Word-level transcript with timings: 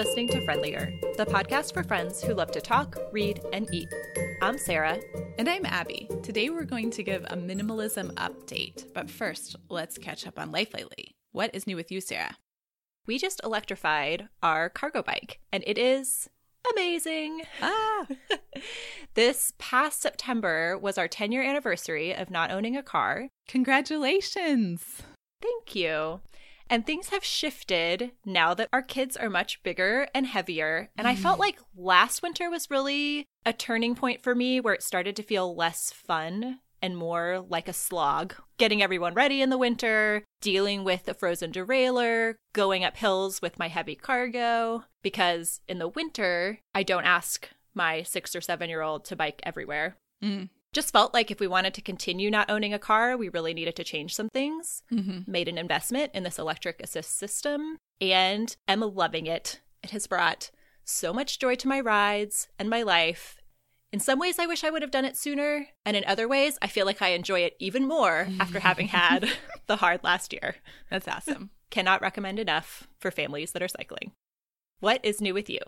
listening 0.00 0.28
to 0.28 0.42
Friendlier, 0.46 0.98
the 1.18 1.26
podcast 1.26 1.74
for 1.74 1.82
friends 1.82 2.22
who 2.22 2.32
love 2.32 2.50
to 2.52 2.60
talk, 2.62 2.96
read, 3.12 3.38
and 3.52 3.68
eat. 3.70 3.92
I'm 4.40 4.56
Sarah. 4.56 4.98
And 5.36 5.46
I'm 5.46 5.66
Abby. 5.66 6.08
Today 6.22 6.48
we're 6.48 6.64
going 6.64 6.90
to 6.92 7.02
give 7.02 7.22
a 7.24 7.36
minimalism 7.36 8.10
update. 8.14 8.90
But 8.94 9.10
first, 9.10 9.56
let's 9.68 9.98
catch 9.98 10.26
up 10.26 10.38
on 10.38 10.52
life 10.52 10.72
lately. 10.72 11.14
What 11.32 11.54
is 11.54 11.66
new 11.66 11.76
with 11.76 11.92
you, 11.92 12.00
Sarah? 12.00 12.38
We 13.06 13.18
just 13.18 13.42
electrified 13.44 14.30
our 14.42 14.70
cargo 14.70 15.02
bike, 15.02 15.38
and 15.52 15.62
it 15.66 15.76
is 15.76 16.30
amazing. 16.72 17.42
Ah. 17.60 18.06
this 19.14 19.52
past 19.58 20.00
September 20.00 20.78
was 20.78 20.96
our 20.96 21.08
10 21.08 21.30
year 21.30 21.42
anniversary 21.42 22.14
of 22.14 22.30
not 22.30 22.50
owning 22.50 22.74
a 22.74 22.82
car. 22.82 23.28
Congratulations. 23.48 25.02
Thank 25.42 25.74
you. 25.74 26.20
And 26.70 26.86
things 26.86 27.08
have 27.08 27.24
shifted 27.24 28.12
now 28.24 28.54
that 28.54 28.68
our 28.72 28.80
kids 28.80 29.16
are 29.16 29.28
much 29.28 29.60
bigger 29.64 30.06
and 30.14 30.24
heavier. 30.24 30.90
And 30.96 31.08
I 31.08 31.16
felt 31.16 31.40
like 31.40 31.58
last 31.76 32.22
winter 32.22 32.48
was 32.48 32.70
really 32.70 33.26
a 33.44 33.52
turning 33.52 33.96
point 33.96 34.22
for 34.22 34.36
me 34.36 34.60
where 34.60 34.74
it 34.74 34.82
started 34.84 35.16
to 35.16 35.24
feel 35.24 35.56
less 35.56 35.90
fun 35.90 36.60
and 36.80 36.96
more 36.96 37.44
like 37.48 37.66
a 37.66 37.72
slog. 37.72 38.34
Getting 38.56 38.82
everyone 38.82 39.14
ready 39.14 39.42
in 39.42 39.50
the 39.50 39.58
winter, 39.58 40.22
dealing 40.40 40.84
with 40.84 41.08
a 41.08 41.14
frozen 41.14 41.50
derailleur, 41.50 42.36
going 42.52 42.84
up 42.84 42.96
hills 42.96 43.42
with 43.42 43.58
my 43.58 43.66
heavy 43.66 43.96
cargo. 43.96 44.84
Because 45.02 45.60
in 45.66 45.80
the 45.80 45.88
winter, 45.88 46.60
I 46.72 46.84
don't 46.84 47.04
ask 47.04 47.48
my 47.74 48.04
six 48.04 48.36
or 48.36 48.40
seven 48.40 48.70
year 48.70 48.82
old 48.82 49.04
to 49.06 49.16
bike 49.16 49.40
everywhere. 49.42 49.96
Mm. 50.22 50.50
Just 50.72 50.92
felt 50.92 51.12
like 51.12 51.30
if 51.30 51.40
we 51.40 51.48
wanted 51.48 51.74
to 51.74 51.82
continue 51.82 52.30
not 52.30 52.50
owning 52.50 52.72
a 52.72 52.78
car, 52.78 53.16
we 53.16 53.28
really 53.28 53.54
needed 53.54 53.74
to 53.76 53.84
change 53.84 54.14
some 54.14 54.28
things. 54.28 54.82
Mm-hmm. 54.92 55.30
Made 55.30 55.48
an 55.48 55.58
investment 55.58 56.12
in 56.14 56.22
this 56.22 56.38
electric 56.38 56.80
assist 56.80 57.18
system 57.18 57.78
and 58.00 58.56
am 58.68 58.80
loving 58.80 59.26
it. 59.26 59.60
It 59.82 59.90
has 59.90 60.06
brought 60.06 60.50
so 60.84 61.12
much 61.12 61.38
joy 61.38 61.56
to 61.56 61.68
my 61.68 61.80
rides 61.80 62.48
and 62.58 62.70
my 62.70 62.82
life. 62.82 63.40
In 63.92 63.98
some 63.98 64.20
ways, 64.20 64.38
I 64.38 64.46
wish 64.46 64.62
I 64.62 64.70
would 64.70 64.82
have 64.82 64.92
done 64.92 65.04
it 65.04 65.16
sooner. 65.16 65.66
And 65.84 65.96
in 65.96 66.04
other 66.04 66.28
ways, 66.28 66.56
I 66.62 66.68
feel 66.68 66.86
like 66.86 67.02
I 67.02 67.08
enjoy 67.08 67.40
it 67.40 67.56
even 67.58 67.88
more 67.88 68.28
after 68.38 68.60
having 68.60 68.88
had 68.88 69.28
the 69.66 69.76
hard 69.76 70.04
last 70.04 70.32
year. 70.32 70.56
That's 70.90 71.08
awesome. 71.08 71.50
Cannot 71.70 72.00
recommend 72.00 72.38
enough 72.38 72.86
for 72.98 73.10
families 73.10 73.52
that 73.52 73.62
are 73.62 73.68
cycling. 73.68 74.12
What 74.78 75.00
is 75.04 75.20
new 75.20 75.34
with 75.34 75.50
you? 75.50 75.60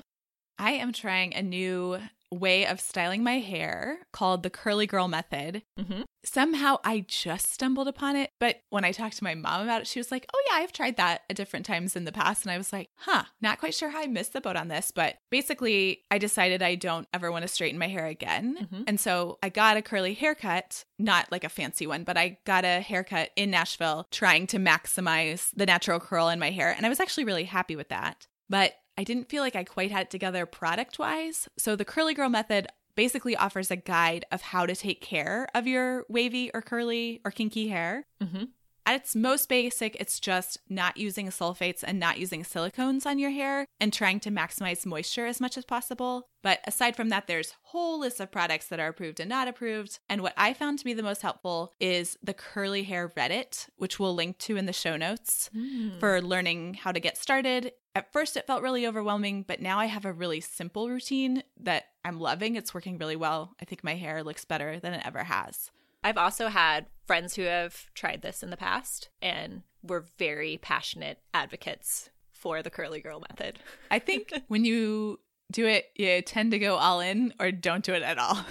I 0.59 0.72
am 0.72 0.92
trying 0.92 1.34
a 1.34 1.42
new 1.42 1.98
way 2.33 2.66
of 2.66 2.80
styling 2.80 3.22
my 3.22 3.38
hair 3.38 3.98
called 4.12 4.42
the 4.42 4.50
curly 4.50 4.86
girl 4.86 5.08
method. 5.08 5.62
Mm-hmm. 5.78 6.02
Somehow 6.25 6.78
I 6.84 7.05
just 7.08 7.52
stumbled 7.52 7.88
upon 7.88 8.16
it, 8.16 8.30
but 8.38 8.61
when 8.70 8.84
I 8.84 8.92
talked 8.92 9.16
to 9.19 9.25
my 9.25 9.34
mom 9.34 9.62
about 9.62 9.80
it, 9.83 9.86
she 9.86 9.98
was 9.98 10.11
like, 10.11 10.25
"Oh 10.33 10.42
yeah, 10.48 10.58
I've 10.58 10.72
tried 10.72 10.97
that 10.97 11.22
at 11.28 11.36
different 11.36 11.66
times 11.66 11.97
in 11.97 12.05
the 12.05 12.12
past." 12.12 12.44
And 12.44 12.53
I 12.53 12.58
was 12.58 12.72
like, 12.72 12.88
"Huh, 12.97 13.25
not 13.41 13.58
quite 13.58 13.75
sure 13.75 13.91
how 13.91 14.00
I 14.00 14.06
missed 14.06 14.33
the 14.33 14.41
boat 14.41 14.56
on 14.56 14.69
this, 14.69 14.92
but 14.92 15.16
basically 15.30 16.03
I 16.10 16.19
decided 16.19 16.62
I 16.62 16.77
don't 16.77 17.08
ever 17.12 17.33
want 17.33 17.42
to 17.42 17.48
straighten 17.48 17.78
my 17.78 17.88
hair 17.88 18.06
again." 18.06 18.69
Mhm. 18.72 18.84
And 18.86 19.00
so 19.00 19.38
I 19.42 19.48
got 19.48 19.77
a 19.77 19.83
curly 19.83 20.14
haircut, 20.14 20.84
not 20.98 21.30
like 21.33 21.44
a 21.44 21.48
fancy 21.48 21.86
one, 21.86 22.05
but 22.05 22.16
I 22.16 22.38
got 22.44 22.64
a 22.64 22.80
haircut 22.80 23.30
in 23.36 23.50
Nashville 23.50 24.06
trying 24.10 24.47
to 24.48 24.58
maximize 24.58 25.50
the 25.55 25.66
natural 25.66 25.98
curl 26.00 26.28
in 26.28 26.38
my 26.38 26.50
hair, 26.50 26.72
and 26.77 26.86
I 26.86 26.88
was 26.88 27.00
actually 27.00 27.25
really 27.25 27.44
happy 27.44 27.75
with 27.77 27.88
that. 27.88 28.27
But 28.48 28.75
I 28.96 29.04
didn't 29.04 29.28
feel 29.28 29.42
like 29.42 29.56
I 29.56 29.64
quite 29.64 29.90
had 29.90 30.02
it 30.02 30.10
together 30.10 30.44
product 30.46 30.98
wise. 30.98 31.48
So 31.58 31.76
the 31.76 31.84
Curly 31.84 32.14
Girl 32.14 32.28
method 32.28 32.66
basically 32.94 33.34
offers 33.36 33.70
a 33.70 33.76
guide 33.76 34.24
of 34.30 34.42
how 34.42 34.66
to 34.66 34.76
take 34.76 35.00
care 35.00 35.48
of 35.54 35.66
your 35.66 36.04
wavy 36.08 36.50
or 36.52 36.60
curly 36.60 37.20
or 37.24 37.30
kinky 37.30 37.68
hair. 37.68 38.04
Mm-hmm. 38.22 38.44
At 38.84 38.96
its 38.96 39.14
most 39.14 39.48
basic, 39.48 39.94
it's 40.00 40.18
just 40.18 40.58
not 40.68 40.96
using 40.96 41.28
sulfates 41.28 41.84
and 41.86 42.00
not 42.00 42.18
using 42.18 42.42
silicones 42.42 43.06
on 43.06 43.16
your 43.20 43.30
hair 43.30 43.64
and 43.80 43.92
trying 43.92 44.18
to 44.20 44.30
maximize 44.30 44.84
moisture 44.84 45.25
as 45.25 45.41
much 45.41 45.56
as 45.56 45.64
possible. 45.64 46.26
But 46.42 46.58
aside 46.66 46.97
from 46.97 47.08
that, 47.10 47.28
there's 47.28 47.54
whole 47.62 48.00
list 48.00 48.19
of 48.19 48.32
products 48.32 48.66
that 48.69 48.81
are 48.81 48.88
approved 48.88 49.20
and 49.20 49.28
not 49.31 49.47
approved. 49.47 50.00
And 50.08 50.20
what 50.20 50.34
I 50.36 50.52
found 50.52 50.81
to 50.81 50.84
be 50.84 50.94
the 50.94 51.02
most 51.04 51.22
helpful 51.22 51.72
is 51.78 52.19
the 52.25 52.34
curly 52.34 52.82
hair 52.82 53.08
Reddit, 53.08 53.69
which 53.76 54.00
we'll 54.00 54.16
link 54.16 54.38
to 54.38 54.56
in 54.56 54.66
the 54.66 54.72
show 54.72 54.97
notes 54.97 55.48
Mm. 55.56 56.00
for 56.00 56.20
learning 56.20 56.75
how 56.75 56.91
to 56.91 56.98
get 57.00 57.16
started. 57.16 57.72
At 57.94 58.12
first, 58.12 58.36
it 58.36 58.47
felt 58.47 58.62
really 58.62 58.86
overwhelming, 58.86 59.44
but 59.47 59.60
now 59.60 59.78
I 59.78 59.86
have 59.86 60.04
a 60.04 60.12
really 60.12 60.41
simple 60.41 60.88
routine 60.88 61.42
that 61.60 61.84
I'm 62.04 62.19
loving. 62.19 62.56
It's 62.56 62.72
working 62.72 62.97
really 62.97 63.16
well. 63.16 63.54
I 63.60 63.66
think 63.66 63.84
my 63.84 63.94
hair 63.97 64.22
looks 64.22 64.44
better 64.44 64.80
than 64.80 64.94
it 64.94 65.03
ever 65.04 65.25
has. 65.25 65.70
I've 66.02 66.16
also 66.16 66.48
had 66.48 66.86
friends 67.06 67.36
who 67.36 67.42
have 67.42 67.92
tried 67.94 68.22
this 68.22 68.42
in 68.42 68.50
the 68.50 68.56
past 68.56 69.10
and 69.20 69.62
were 69.82 70.06
very 70.19 70.58
passionate 70.58 71.19
advocates 71.34 72.08
for 72.31 72.62
the 72.62 72.70
curly 72.70 73.00
girl 73.00 73.20
method. 73.20 73.58
I 73.91 73.98
think 73.98 74.32
when 74.48 74.64
you 74.64 75.20
do 75.52 75.66
it, 75.66 75.86
you 75.94 76.22
tend 76.22 76.52
to 76.52 76.58
go 76.58 76.76
all 76.76 77.00
in 77.00 77.34
or 77.38 77.52
don't 77.52 77.84
do 77.84 77.92
it 77.92 78.02
at 78.02 78.19
all. 78.19 78.38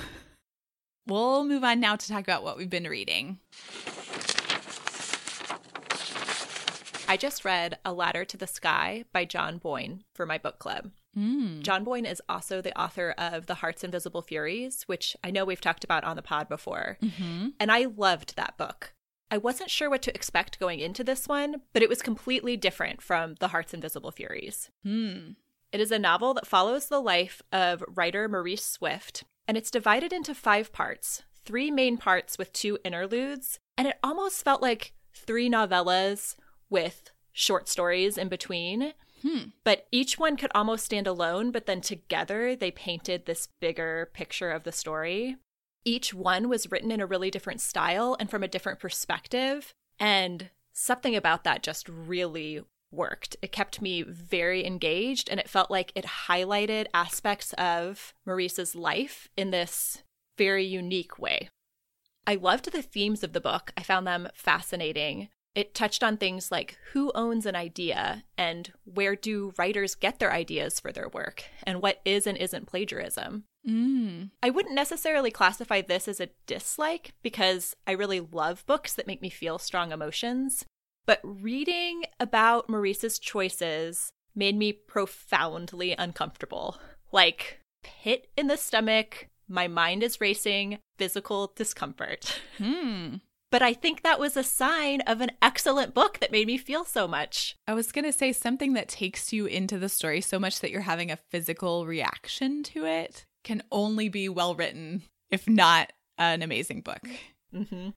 We'll 1.08 1.44
move 1.44 1.64
on 1.64 1.80
now 1.80 1.96
to 1.96 2.08
talk 2.08 2.22
about 2.22 2.44
what 2.44 2.58
we've 2.58 2.70
been 2.70 2.88
reading. 2.88 3.40
I 7.12 7.18
just 7.18 7.44
read 7.44 7.78
A 7.84 7.92
Ladder 7.92 8.24
to 8.24 8.38
the 8.38 8.48
Sky 8.48 9.04
by 9.12 9.26
John 9.26 9.58
Boyne 9.58 10.06
for 10.14 10.26
my 10.26 10.38
book 10.38 10.60
club. 10.60 10.92
Mm. 11.14 11.62
John 11.62 11.84
Boyne 11.84 12.06
is 12.06 12.22
also 12.30 12.62
the 12.62 12.80
author 12.80 13.14
of 13.18 13.48
The 13.48 13.56
Heart's 13.56 13.84
Invisible 13.84 14.22
Furies, 14.22 14.84
which 14.84 15.18
I 15.22 15.30
know 15.30 15.44
we've 15.44 15.60
talked 15.60 15.84
about 15.84 16.06
on 16.06 16.16
the 16.16 16.22
pod 16.22 16.48
before. 16.48 16.98
Mm-hmm. 17.04 17.50
And 17.60 17.70
I 17.70 17.88
loved 17.98 18.38
that 18.38 18.56
book. 18.56 18.94
I 19.30 19.38
wasn't 19.38 19.70
sure 19.70 19.90
what 19.90 20.02
to 20.04 20.16
expect 20.16 20.58
going 20.58 20.80
into 20.80 21.04
this 21.04 21.28
one, 21.28 21.64
but 21.74 21.84
it 21.84 21.90
was 21.90 22.02
completely 22.02 22.56
different 22.56 23.02
from 23.02 23.36
The 23.42 23.50
Heart's 23.50 23.74
Invisible 23.74 24.12
Furies. 24.12 24.70
Hmm. 24.82 25.32
It 25.74 25.82
is 25.82 25.92
a 25.92 26.00
novel 26.00 26.34
that 26.36 26.48
follows 26.48 26.86
the 26.86 27.02
life 27.02 27.42
of 27.52 27.84
writer 27.90 28.30
Maurice 28.30 28.64
Swift, 28.64 29.26
and 29.50 29.58
it's 29.58 29.70
divided 29.70 30.14
into 30.14 30.34
five 30.34 30.72
parts 30.72 31.24
three 31.44 31.72
main 31.72 31.98
parts 31.98 32.38
with 32.38 32.54
two 32.54 32.78
interludes, 32.86 33.60
and 33.78 33.86
it 33.86 33.98
almost 34.02 34.46
felt 34.46 34.62
like 34.62 34.94
three 35.14 35.50
novellas 35.50 36.36
with 36.72 37.12
short 37.32 37.70
stories 37.70 38.18
in 38.18 38.28
between. 38.28 38.94
Hmm. 39.22 39.50
But 39.64 39.86
each 39.92 40.18
one 40.18 40.36
could 40.36 40.52
almost 40.56 40.86
stand 40.86 41.06
alone, 41.06 41.52
but 41.52 41.68
then 41.68 41.82
together 41.82 42.56
they 42.56 42.72
painted 42.72 43.26
this 43.26 43.48
bigger 43.60 44.10
picture 44.14 44.50
of 44.50 44.64
the 44.64 44.72
story. 44.72 45.38
Each 45.86 46.14
one 46.14 46.50
was 46.50 46.72
written 46.72 46.92
in 46.92 47.02
a 47.02 47.06
really 47.06 47.30
different 47.30 47.62
style 47.62 48.16
and 48.20 48.30
from 48.30 48.42
a 48.42 48.48
different 48.48 48.80
perspective. 48.80 49.74
And 50.00 50.50
something 50.74 51.16
about 51.16 51.44
that 51.44 51.62
just 51.62 51.88
really 51.88 52.62
worked. 52.92 53.36
It 53.42 53.52
kept 53.52 53.82
me 53.82 54.02
very 54.02 54.66
engaged 54.66 55.30
and 55.30 55.40
it 55.40 55.50
felt 55.50 55.72
like 55.72 55.92
it 55.96 56.06
highlighted 56.28 56.88
aspects 56.94 57.54
of 57.54 58.14
Maurice's 58.26 58.76
life 58.76 59.30
in 59.38 59.52
this 59.52 60.04
very 60.38 60.66
unique 60.66 61.20
way. 61.20 61.50
I 62.28 62.36
loved 62.36 62.72
the 62.72 62.82
themes 62.82 63.24
of 63.24 63.34
the 63.34 63.42
book. 63.42 63.72
I 63.78 63.84
found 63.84 64.06
them 64.06 64.28
fascinating. 64.34 65.30
It 65.54 65.76
touched 65.76 66.04
on 66.04 66.18
things 66.18 66.52
like 66.52 66.78
who 66.94 67.12
owns 67.14 67.46
an 67.46 67.56
idea 67.56 68.24
and 68.38 68.72
where 68.86 69.16
do 69.16 69.54
writers 69.58 69.96
get 69.96 70.20
their 70.20 70.32
ideas 70.32 70.80
for 70.80 70.92
their 70.92 71.10
work 71.10 71.44
and 71.64 71.82
what 71.82 72.00
is 72.06 72.26
and 72.26 72.38
isn't 72.38 72.68
plagiarism. 72.68 73.44
Mm. 73.68 74.32
I 74.42 74.50
wouldn't 74.50 74.76
necessarily 74.76 75.30
classify 75.30 75.82
this 75.82 76.08
as 76.08 76.20
a 76.20 76.30
dislike 76.48 77.14
because 77.22 77.76
I 77.86 77.92
really 77.92 78.20
love 78.20 78.66
books 78.66 78.94
that 78.94 79.08
make 79.08 79.22
me 79.22 79.30
feel 79.30 79.60
strong 79.60 79.92
emotions. 79.92 80.66
But 81.06 81.20
reading 81.24 82.04
about 82.20 82.70
Maurice's 82.70 83.20
choices 83.20 84.10
made 84.34 84.56
me 84.56 84.72
profoundly 84.72 85.96
uncomfortable. 85.98 86.78
Like, 87.12 87.60
pit 87.84 88.28
in 88.38 88.48
the 88.48 88.58
stomach, 88.58 89.28
my 89.48 89.68
mind 89.68 90.04
is 90.04 90.22
racing, 90.22 90.80
physical 90.98 91.52
discomfort. 91.56 92.40
Hmm. 92.58 93.16
But 93.52 93.62
I 93.62 93.74
think 93.74 94.02
that 94.02 94.20
was 94.20 94.38
a 94.38 94.44
sign 94.44 95.02
of 95.02 95.20
an 95.22 95.32
excellent 95.42 95.94
book 95.94 96.20
that 96.20 96.32
made 96.32 96.48
me 96.48 96.58
feel 96.58 96.86
so 96.86 97.08
much. 97.08 97.56
I 97.68 97.74
was 97.74 97.92
going 97.92 98.06
to 98.06 98.14
say 98.14 98.32
something 98.32 98.74
that 98.74 98.88
takes 98.88 99.34
you 99.34 99.46
into 99.46 99.78
the 99.78 99.90
story 99.90 100.22
so 100.22 100.40
much 100.40 100.62
that 100.62 100.72
you're 100.72 100.82
having 100.82 101.12
a 101.12 101.18
physical 101.30 101.86
reaction 101.86 102.64
to 102.64 102.86
it 102.86 103.26
can 103.44 103.62
only 103.72 104.08
be 104.08 104.30
well 104.30 104.56
written, 104.56 105.04
if 105.30 105.48
not 105.50 105.92
an 106.18 106.42
amazing 106.42 106.82
book. 106.82 107.08
hmm 107.54 107.90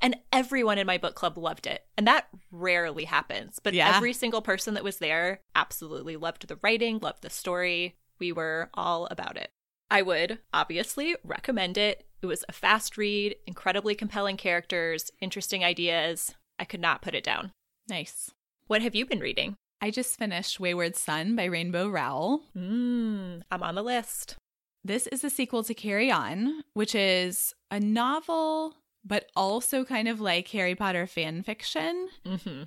And 0.00 0.16
everyone 0.32 0.78
in 0.78 0.86
my 0.86 0.96
book 0.98 1.14
club 1.14 1.36
loved 1.36 1.66
it. 1.66 1.84
And 1.98 2.06
that 2.06 2.28
rarely 2.50 3.04
happens. 3.04 3.58
But 3.62 3.74
Yeah. 3.74 3.94
every 3.96 4.12
single 4.14 4.40
person 4.42 4.74
that 4.74 4.84
was 4.84 4.96
there 4.98 5.40
absolutely 5.54 6.16
loved 6.16 6.48
the 6.48 6.58
writing, 6.62 6.98
loved 7.00 7.22
the 7.22 7.30
story. 7.30 7.96
We 8.18 8.32
were 8.32 8.70
all 8.74 9.06
about 9.10 9.36
it. 9.36 9.50
I 9.92 10.00
would 10.00 10.38
obviously 10.54 11.16
recommend 11.22 11.76
it. 11.76 12.06
It 12.22 12.26
was 12.26 12.46
a 12.48 12.52
fast 12.52 12.96
read, 12.96 13.36
incredibly 13.46 13.94
compelling 13.94 14.38
characters, 14.38 15.10
interesting 15.20 15.62
ideas. 15.62 16.34
I 16.58 16.64
could 16.64 16.80
not 16.80 17.02
put 17.02 17.14
it 17.14 17.22
down. 17.22 17.52
Nice. 17.90 18.30
What 18.68 18.80
have 18.80 18.94
you 18.94 19.04
been 19.04 19.20
reading? 19.20 19.54
I 19.82 19.90
just 19.90 20.18
finished 20.18 20.58
Wayward 20.58 20.96
Son 20.96 21.36
by 21.36 21.44
Rainbow 21.44 21.90
Rowell. 21.90 22.40
Mmm, 22.56 23.42
I'm 23.50 23.62
on 23.62 23.74
the 23.74 23.82
list. 23.82 24.36
This 24.82 25.06
is 25.08 25.24
a 25.24 25.30
sequel 25.30 25.62
to 25.64 25.74
Carry 25.74 26.10
On, 26.10 26.62
which 26.72 26.94
is 26.94 27.52
a 27.70 27.78
novel, 27.78 28.76
but 29.04 29.30
also 29.36 29.84
kind 29.84 30.08
of 30.08 30.22
like 30.22 30.48
Harry 30.48 30.74
Potter 30.74 31.06
fan 31.06 31.42
fiction. 31.42 32.08
Mm-hmm. 32.24 32.62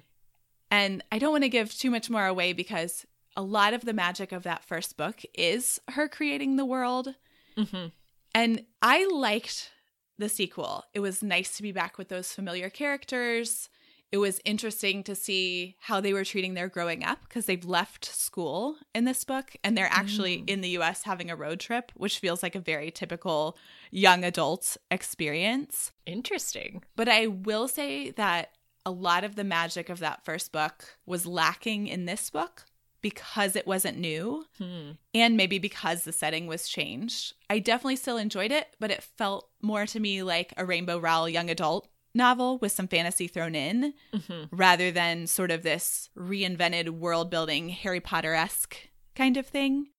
And 0.70 1.04
I 1.12 1.18
don't 1.18 1.32
want 1.32 1.44
to 1.44 1.50
give 1.50 1.74
too 1.74 1.90
much 1.90 2.08
more 2.08 2.28
away 2.28 2.54
because 2.54 3.04
a 3.36 3.42
lot 3.42 3.74
of 3.74 3.86
the 3.86 3.94
magic 3.94 4.32
of 4.32 4.44
that 4.44 4.64
first 4.64 4.98
book 4.98 5.22
is 5.34 5.80
her 5.90 6.08
creating 6.08 6.56
the 6.56 6.66
world. 6.66 7.16
Mm-hmm. 7.58 7.88
And 8.34 8.66
I 8.82 9.06
liked 9.12 9.72
the 10.18 10.30
sequel. 10.30 10.84
It 10.94 11.00
was 11.02 11.22
nice 11.24 11.58
to 11.58 11.64
be 11.64 11.72
back 11.72 11.98
with 11.98 12.10
those 12.10 12.32
familiar 12.34 12.70
characters. 12.70 13.70
It 14.12 14.18
was 14.18 14.40
interesting 14.46 15.04
to 15.04 15.16
see 15.16 15.76
how 15.80 16.00
they 16.00 16.14
were 16.14 16.24
treating 16.24 16.54
their 16.54 16.70
growing 16.70 17.04
up 17.04 17.20
because 17.28 17.48
they've 17.48 17.66
left 17.66 18.06
school 18.06 18.78
in 18.94 19.04
this 19.04 19.26
book 19.26 19.56
and 19.64 19.78
they're 19.78 19.90
actually 19.92 20.38
Mm. 20.38 20.50
in 20.50 20.62
the 20.62 20.70
US 20.78 21.04
having 21.04 21.30
a 21.30 21.36
road 21.36 21.60
trip, 21.60 21.92
which 21.96 22.20
feels 22.20 22.42
like 22.42 22.56
a 22.56 22.60
very 22.62 22.92
typical 22.92 23.58
young 23.92 24.24
adult 24.24 24.78
experience. 24.90 25.92
Interesting. 26.06 26.84
But 26.96 27.10
I 27.10 27.28
will 27.28 27.68
say 27.68 28.12
that 28.12 28.52
a 28.86 28.92
lot 28.92 29.24
of 29.24 29.36
the 29.36 29.44
magic 29.44 29.90
of 29.90 30.00
that 30.00 30.24
first 30.24 30.52
book 30.52 30.98
was 31.06 31.26
lacking 31.26 31.88
in 31.88 32.06
this 32.06 32.30
book 32.30 32.66
because 33.10 33.56
it 33.56 33.68
wasn't 33.68 34.00
new 34.00 34.46
Hmm. 34.58 34.92
and 35.14 35.38
maybe 35.38 35.60
because 35.60 36.04
the 36.06 36.12
setting 36.12 36.48
was 36.48 36.68
changed. 36.68 37.34
I 37.52 37.60
definitely 37.60 37.98
still 37.98 38.18
enjoyed 38.18 38.52
it, 38.52 38.76
but 38.80 38.90
it 38.90 39.04
felt 39.04 39.50
more 39.62 39.86
to 39.86 40.00
me 40.00 40.24
like 40.24 40.54
a 40.58 40.66
Rainbow 40.66 40.98
Rowell 40.98 41.30
young 41.30 41.52
adult 41.52 41.88
novel 42.16 42.58
with 42.58 42.72
some 42.72 42.88
fantasy 42.88 43.28
thrown 43.28 43.54
in 43.54 43.94
Mm-hmm. 44.12 44.56
rather 44.56 44.90
than 44.92 45.28
sort 45.28 45.52
of 45.52 45.62
this 45.62 46.10
reinvented 46.18 46.90
world 46.90 47.30
building 47.30 47.70
Harry 47.70 48.00
Potter 48.00 48.34
esque 48.34 48.76
kind 49.16 49.38
of 49.38 49.46
thing. 49.46 49.90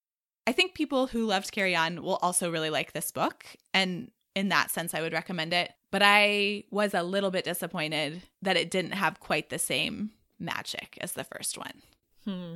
I 0.48 0.52
think 0.52 0.74
people 0.74 1.06
who 1.08 1.26
loved 1.26 1.52
Carry 1.52 1.76
On 1.76 2.02
will 2.02 2.16
also 2.22 2.50
really 2.50 2.70
like 2.70 2.92
this 2.92 3.12
book. 3.12 3.44
And 3.72 4.10
in 4.34 4.48
that 4.48 4.70
sense, 4.72 4.94
I 4.94 5.00
would 5.00 5.12
recommend 5.12 5.52
it. 5.52 5.72
But 5.92 6.02
I 6.04 6.64
was 6.72 6.92
a 6.94 7.02
little 7.04 7.30
bit 7.30 7.44
disappointed 7.44 8.22
that 8.42 8.56
it 8.56 8.70
didn't 8.70 8.92
have 8.94 9.20
quite 9.20 9.48
the 9.50 9.58
same 9.58 10.10
magic 10.38 10.98
as 11.00 11.12
the 11.12 11.24
first 11.24 11.56
one. 11.56 11.82
Hmm. 12.24 12.54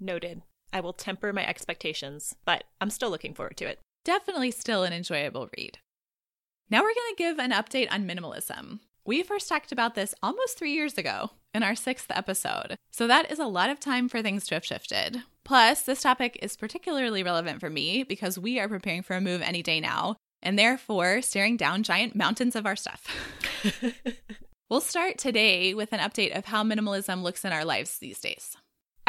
Noted. 0.00 0.42
I 0.72 0.80
will 0.80 0.94
temper 0.94 1.32
my 1.32 1.46
expectations, 1.46 2.34
but 2.44 2.64
I'm 2.80 2.90
still 2.90 3.10
looking 3.10 3.34
forward 3.34 3.56
to 3.58 3.66
it. 3.66 3.80
Definitely 4.04 4.50
still 4.50 4.82
an 4.82 4.92
enjoyable 4.92 5.50
read. 5.56 5.78
Now 6.70 6.78
we're 6.78 6.94
going 6.94 7.14
to 7.14 7.22
give 7.22 7.38
an 7.38 7.50
update 7.50 7.92
on 7.92 8.08
minimalism. 8.08 8.78
We 9.04 9.22
first 9.22 9.48
talked 9.48 9.72
about 9.72 9.94
this 9.94 10.14
almost 10.22 10.56
three 10.56 10.72
years 10.72 10.96
ago 10.96 11.30
in 11.52 11.62
our 11.62 11.74
sixth 11.74 12.06
episode, 12.10 12.76
so 12.92 13.06
that 13.06 13.30
is 13.30 13.38
a 13.38 13.46
lot 13.46 13.68
of 13.68 13.80
time 13.80 14.08
for 14.08 14.22
things 14.22 14.46
to 14.46 14.54
have 14.54 14.64
shifted. 14.64 15.22
Plus, 15.44 15.82
this 15.82 16.02
topic 16.02 16.38
is 16.40 16.56
particularly 16.56 17.22
relevant 17.22 17.60
for 17.60 17.68
me 17.68 18.04
because 18.04 18.38
we 18.38 18.60
are 18.60 18.68
preparing 18.68 19.02
for 19.02 19.16
a 19.16 19.20
move 19.20 19.42
any 19.42 19.62
day 19.62 19.80
now, 19.80 20.16
and 20.42 20.58
therefore 20.58 21.20
staring 21.22 21.56
down 21.56 21.82
giant 21.82 22.14
mountains 22.14 22.54
of 22.54 22.66
our 22.66 22.76
stuff. 22.76 23.06
we'll 24.70 24.80
start 24.80 25.18
today 25.18 25.74
with 25.74 25.92
an 25.92 25.98
update 26.00 26.36
of 26.36 26.46
how 26.46 26.62
minimalism 26.62 27.22
looks 27.22 27.44
in 27.44 27.52
our 27.52 27.64
lives 27.64 27.98
these 27.98 28.20
days. 28.20 28.56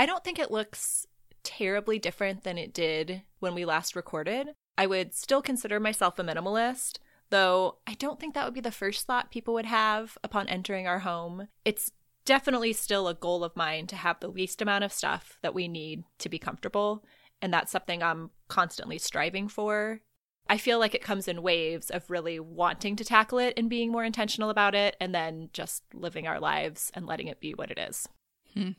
I 0.01 0.07
don't 0.07 0.23
think 0.23 0.39
it 0.39 0.49
looks 0.49 1.05
terribly 1.43 1.99
different 1.99 2.43
than 2.43 2.57
it 2.57 2.73
did 2.73 3.21
when 3.37 3.53
we 3.53 3.65
last 3.65 3.95
recorded. 3.95 4.47
I 4.75 4.87
would 4.87 5.13
still 5.13 5.43
consider 5.43 5.79
myself 5.79 6.17
a 6.17 6.23
minimalist, 6.23 6.97
though 7.29 7.77
I 7.85 7.93
don't 7.93 8.19
think 8.19 8.33
that 8.33 8.45
would 8.45 8.55
be 8.55 8.61
the 8.61 8.71
first 8.71 9.05
thought 9.05 9.29
people 9.29 9.53
would 9.53 9.67
have 9.67 10.17
upon 10.23 10.47
entering 10.47 10.87
our 10.87 10.97
home. 10.97 11.49
It's 11.65 11.91
definitely 12.25 12.73
still 12.73 13.07
a 13.07 13.13
goal 13.13 13.43
of 13.43 13.55
mine 13.55 13.85
to 13.87 13.95
have 13.95 14.19
the 14.19 14.27
least 14.27 14.59
amount 14.59 14.83
of 14.83 14.91
stuff 14.91 15.37
that 15.43 15.53
we 15.53 15.67
need 15.67 16.03
to 16.17 16.29
be 16.29 16.39
comfortable, 16.39 17.05
and 17.39 17.53
that's 17.53 17.71
something 17.71 18.01
I'm 18.01 18.31
constantly 18.47 18.97
striving 18.97 19.47
for. 19.47 20.01
I 20.49 20.57
feel 20.57 20.79
like 20.79 20.95
it 20.95 21.03
comes 21.03 21.27
in 21.27 21.43
waves 21.43 21.91
of 21.91 22.09
really 22.09 22.39
wanting 22.39 22.95
to 22.95 23.05
tackle 23.05 23.37
it 23.37 23.53
and 23.55 23.69
being 23.69 23.91
more 23.91 24.03
intentional 24.03 24.49
about 24.49 24.73
it, 24.73 24.95
and 24.99 25.13
then 25.13 25.51
just 25.53 25.83
living 25.93 26.25
our 26.25 26.39
lives 26.39 26.91
and 26.95 27.05
letting 27.05 27.27
it 27.27 27.39
be 27.39 27.53
what 27.53 27.69
it 27.69 27.77
is. 27.77 28.09
Hmm. 28.55 28.71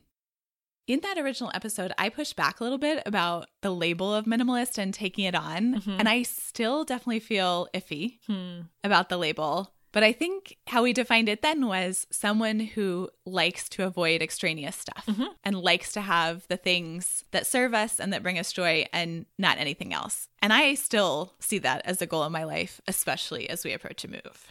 In 0.89 1.01
that 1.01 1.17
original 1.19 1.51
episode, 1.55 1.93
I 1.97 2.09
pushed 2.09 2.35
back 2.37 2.59
a 2.61 2.65
little 2.65 2.79
bit 2.79 3.03
about 3.07 3.49
the 3.61 3.71
label 3.71 4.13
of 4.15 4.25
minimalist 4.25 4.79
and 4.79 4.93
taking 4.93 5.25
it 5.25 5.35
on. 5.35 5.81
Mhm. 5.81 5.97
And 5.99 6.09
I 6.09 6.23
still 6.23 6.85
definitely 6.85 7.21
feel 7.21 7.69
iffy 7.73 8.19
Hmm. 8.27 8.63
about 8.83 9.09
the 9.09 9.17
label. 9.17 9.73
But 9.93 10.03
I 10.03 10.13
think 10.13 10.57
how 10.69 10.83
we 10.83 10.93
defined 10.95 11.29
it 11.29 11.43
then 11.43 11.67
was 11.67 12.07
someone 12.11 12.59
who 12.61 13.11
likes 13.27 13.69
to 13.71 13.85
avoid 13.85 14.23
extraneous 14.23 14.75
stuff 14.75 15.05
Mhm. 15.07 15.35
and 15.45 15.61
likes 15.61 15.93
to 15.93 16.01
have 16.01 16.49
the 16.49 16.57
things 16.57 17.25
that 17.31 17.47
serve 17.47 17.75
us 17.75 18.01
and 18.01 18.11
that 18.13 18.23
bring 18.23 18.39
us 18.39 18.53
joy 18.53 18.87
and 18.93 19.27
not 19.39 19.59
anything 19.59 19.93
else. 19.93 20.29
And 20.41 20.51
I 20.53 20.75
still 20.75 21.35
see 21.41 21.59
that 21.59 21.83
as 21.85 22.01
a 22.03 22.07
goal 22.07 22.25
in 22.25 22.33
my 22.33 22.45
life, 22.45 22.81
especially 22.89 23.49
as 23.51 23.65
we 23.65 23.73
approach 23.73 24.03
a 24.05 24.09
move. 24.09 24.49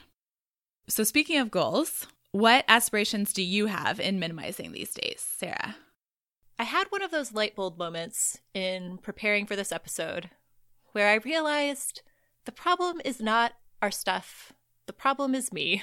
So, 0.88 1.04
speaking 1.04 1.40
of 1.40 1.50
goals, 1.52 2.06
what 2.32 2.64
aspirations 2.68 3.34
do 3.34 3.42
you 3.42 3.66
have 3.66 4.00
in 4.00 4.20
minimizing 4.20 4.72
these 4.72 4.94
days, 4.94 5.22
Sarah? 5.22 5.76
I 6.62 6.66
had 6.66 6.86
one 6.92 7.02
of 7.02 7.10
those 7.10 7.34
light 7.34 7.56
bulb 7.56 7.80
moments 7.80 8.38
in 8.54 9.00
preparing 9.00 9.48
for 9.48 9.56
this 9.56 9.72
episode 9.72 10.30
where 10.92 11.10
I 11.10 11.16
realized 11.16 12.04
the 12.46 12.52
problem 12.52 13.02
is 13.04 13.20
not 13.20 13.54
our 13.82 13.90
stuff, 13.90 14.54
the 14.86 14.94
problem 14.94 15.34
is 15.34 15.52
me. 15.52 15.82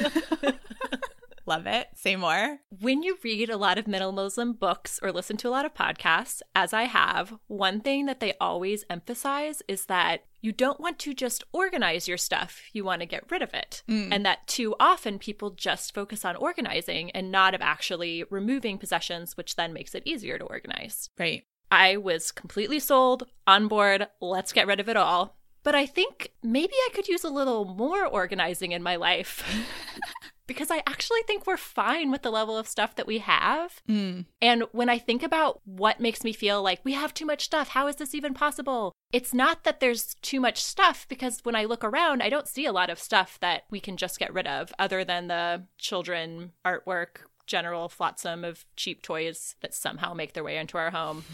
Love 1.46 1.66
it. 1.66 1.88
Say 1.94 2.16
more. 2.16 2.58
when 2.80 3.02
you 3.02 3.18
read 3.22 3.48
a 3.48 3.56
lot 3.56 3.78
of 3.78 3.86
Middle 3.86 4.12
minimalism 4.12 4.58
books 4.58 4.98
or 5.02 5.12
listen 5.12 5.36
to 5.38 5.48
a 5.48 5.50
lot 5.50 5.64
of 5.64 5.74
podcasts, 5.74 6.42
as 6.54 6.72
I 6.72 6.84
have, 6.84 7.34
one 7.46 7.80
thing 7.80 8.06
that 8.06 8.20
they 8.20 8.34
always 8.40 8.84
emphasize 8.90 9.62
is 9.68 9.86
that 9.86 10.24
you 10.40 10.52
don't 10.52 10.80
want 10.80 10.98
to 11.00 11.14
just 11.14 11.44
organize 11.52 12.06
your 12.06 12.18
stuff, 12.18 12.62
you 12.72 12.84
want 12.84 13.00
to 13.00 13.06
get 13.06 13.30
rid 13.30 13.42
of 13.42 13.54
it. 13.54 13.82
Mm. 13.88 14.08
And 14.12 14.26
that 14.26 14.46
too 14.46 14.74
often 14.78 15.18
people 15.18 15.50
just 15.50 15.94
focus 15.94 16.24
on 16.24 16.36
organizing 16.36 17.10
and 17.12 17.32
not 17.32 17.54
of 17.54 17.60
actually 17.62 18.24
removing 18.30 18.78
possessions, 18.78 19.36
which 19.36 19.56
then 19.56 19.72
makes 19.72 19.94
it 19.94 20.02
easier 20.04 20.38
to 20.38 20.44
organize. 20.44 21.10
Right. 21.18 21.44
I 21.70 21.96
was 21.96 22.30
completely 22.30 22.78
sold, 22.78 23.26
on 23.46 23.66
board, 23.66 24.06
let's 24.20 24.52
get 24.52 24.66
rid 24.66 24.78
of 24.78 24.88
it 24.88 24.96
all. 24.96 25.36
But 25.64 25.74
I 25.74 25.84
think 25.84 26.32
maybe 26.44 26.74
I 26.74 26.90
could 26.94 27.08
use 27.08 27.24
a 27.24 27.28
little 27.28 27.64
more 27.64 28.06
organizing 28.06 28.70
in 28.70 28.84
my 28.84 28.94
life. 28.94 29.42
because 30.46 30.70
I 30.70 30.82
actually 30.86 31.22
think 31.26 31.46
we're 31.46 31.56
fine 31.56 32.10
with 32.10 32.22
the 32.22 32.30
level 32.30 32.56
of 32.56 32.68
stuff 32.68 32.94
that 32.96 33.06
we 33.06 33.18
have. 33.18 33.82
Mm. 33.88 34.26
And 34.40 34.64
when 34.72 34.88
I 34.88 34.98
think 34.98 35.22
about 35.22 35.60
what 35.64 36.00
makes 36.00 36.24
me 36.24 36.32
feel 36.32 36.62
like 36.62 36.84
we 36.84 36.92
have 36.92 37.14
too 37.14 37.26
much 37.26 37.44
stuff, 37.44 37.68
how 37.68 37.86
is 37.86 37.96
this 37.96 38.14
even 38.14 38.34
possible? 38.34 38.92
It's 39.12 39.34
not 39.34 39.64
that 39.64 39.80
there's 39.80 40.14
too 40.22 40.40
much 40.40 40.62
stuff 40.62 41.06
because 41.08 41.40
when 41.42 41.56
I 41.56 41.64
look 41.64 41.84
around, 41.84 42.22
I 42.22 42.28
don't 42.28 42.48
see 42.48 42.66
a 42.66 42.72
lot 42.72 42.90
of 42.90 42.98
stuff 42.98 43.38
that 43.40 43.64
we 43.70 43.80
can 43.80 43.96
just 43.96 44.18
get 44.18 44.32
rid 44.32 44.46
of 44.46 44.72
other 44.78 45.04
than 45.04 45.28
the 45.28 45.64
children 45.78 46.52
artwork, 46.64 47.18
general 47.46 47.88
flotsam 47.88 48.44
of 48.44 48.64
cheap 48.76 49.02
toys 49.02 49.54
that 49.60 49.74
somehow 49.74 50.12
make 50.12 50.32
their 50.32 50.44
way 50.44 50.56
into 50.56 50.76
our 50.76 50.90
home. 50.90 51.24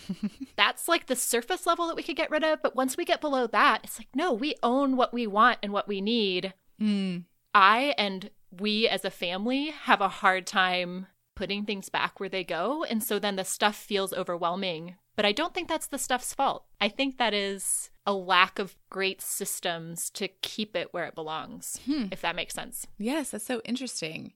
That's 0.56 0.88
like 0.88 1.06
the 1.06 1.16
surface 1.16 1.66
level 1.66 1.86
that 1.88 1.96
we 1.96 2.02
could 2.02 2.16
get 2.16 2.30
rid 2.30 2.44
of. 2.44 2.62
But 2.62 2.76
once 2.76 2.96
we 2.96 3.04
get 3.04 3.20
below 3.20 3.46
that, 3.48 3.80
it's 3.84 3.98
like, 3.98 4.08
no, 4.14 4.32
we 4.32 4.54
own 4.62 4.96
what 4.96 5.12
we 5.12 5.26
want 5.26 5.58
and 5.62 5.72
what 5.72 5.88
we 5.88 6.00
need. 6.00 6.54
Mm. 6.80 7.24
I 7.54 7.94
and 7.96 8.30
we 8.60 8.88
as 8.88 9.04
a 9.04 9.10
family 9.10 9.66
have 9.70 10.00
a 10.00 10.08
hard 10.08 10.46
time 10.46 11.06
putting 11.34 11.64
things 11.64 11.88
back 11.88 12.18
where 12.18 12.28
they 12.28 12.44
go. 12.44 12.84
And 12.84 13.02
so 13.02 13.18
then 13.18 13.36
the 13.36 13.44
stuff 13.44 13.76
feels 13.76 14.12
overwhelming. 14.12 14.96
But 15.16 15.26
I 15.26 15.32
don't 15.32 15.52
think 15.54 15.68
that's 15.68 15.86
the 15.86 15.98
stuff's 15.98 16.32
fault. 16.34 16.64
I 16.80 16.88
think 16.88 17.18
that 17.18 17.34
is 17.34 17.90
a 18.06 18.12
lack 18.14 18.58
of 18.58 18.76
great 18.90 19.20
systems 19.20 20.10
to 20.10 20.28
keep 20.28 20.76
it 20.76 20.92
where 20.92 21.04
it 21.06 21.14
belongs, 21.14 21.78
Hmm. 21.86 22.06
if 22.10 22.20
that 22.22 22.36
makes 22.36 22.54
sense. 22.54 22.86
Yes, 22.98 23.30
that's 23.30 23.44
so 23.46 23.60
interesting. 23.64 24.32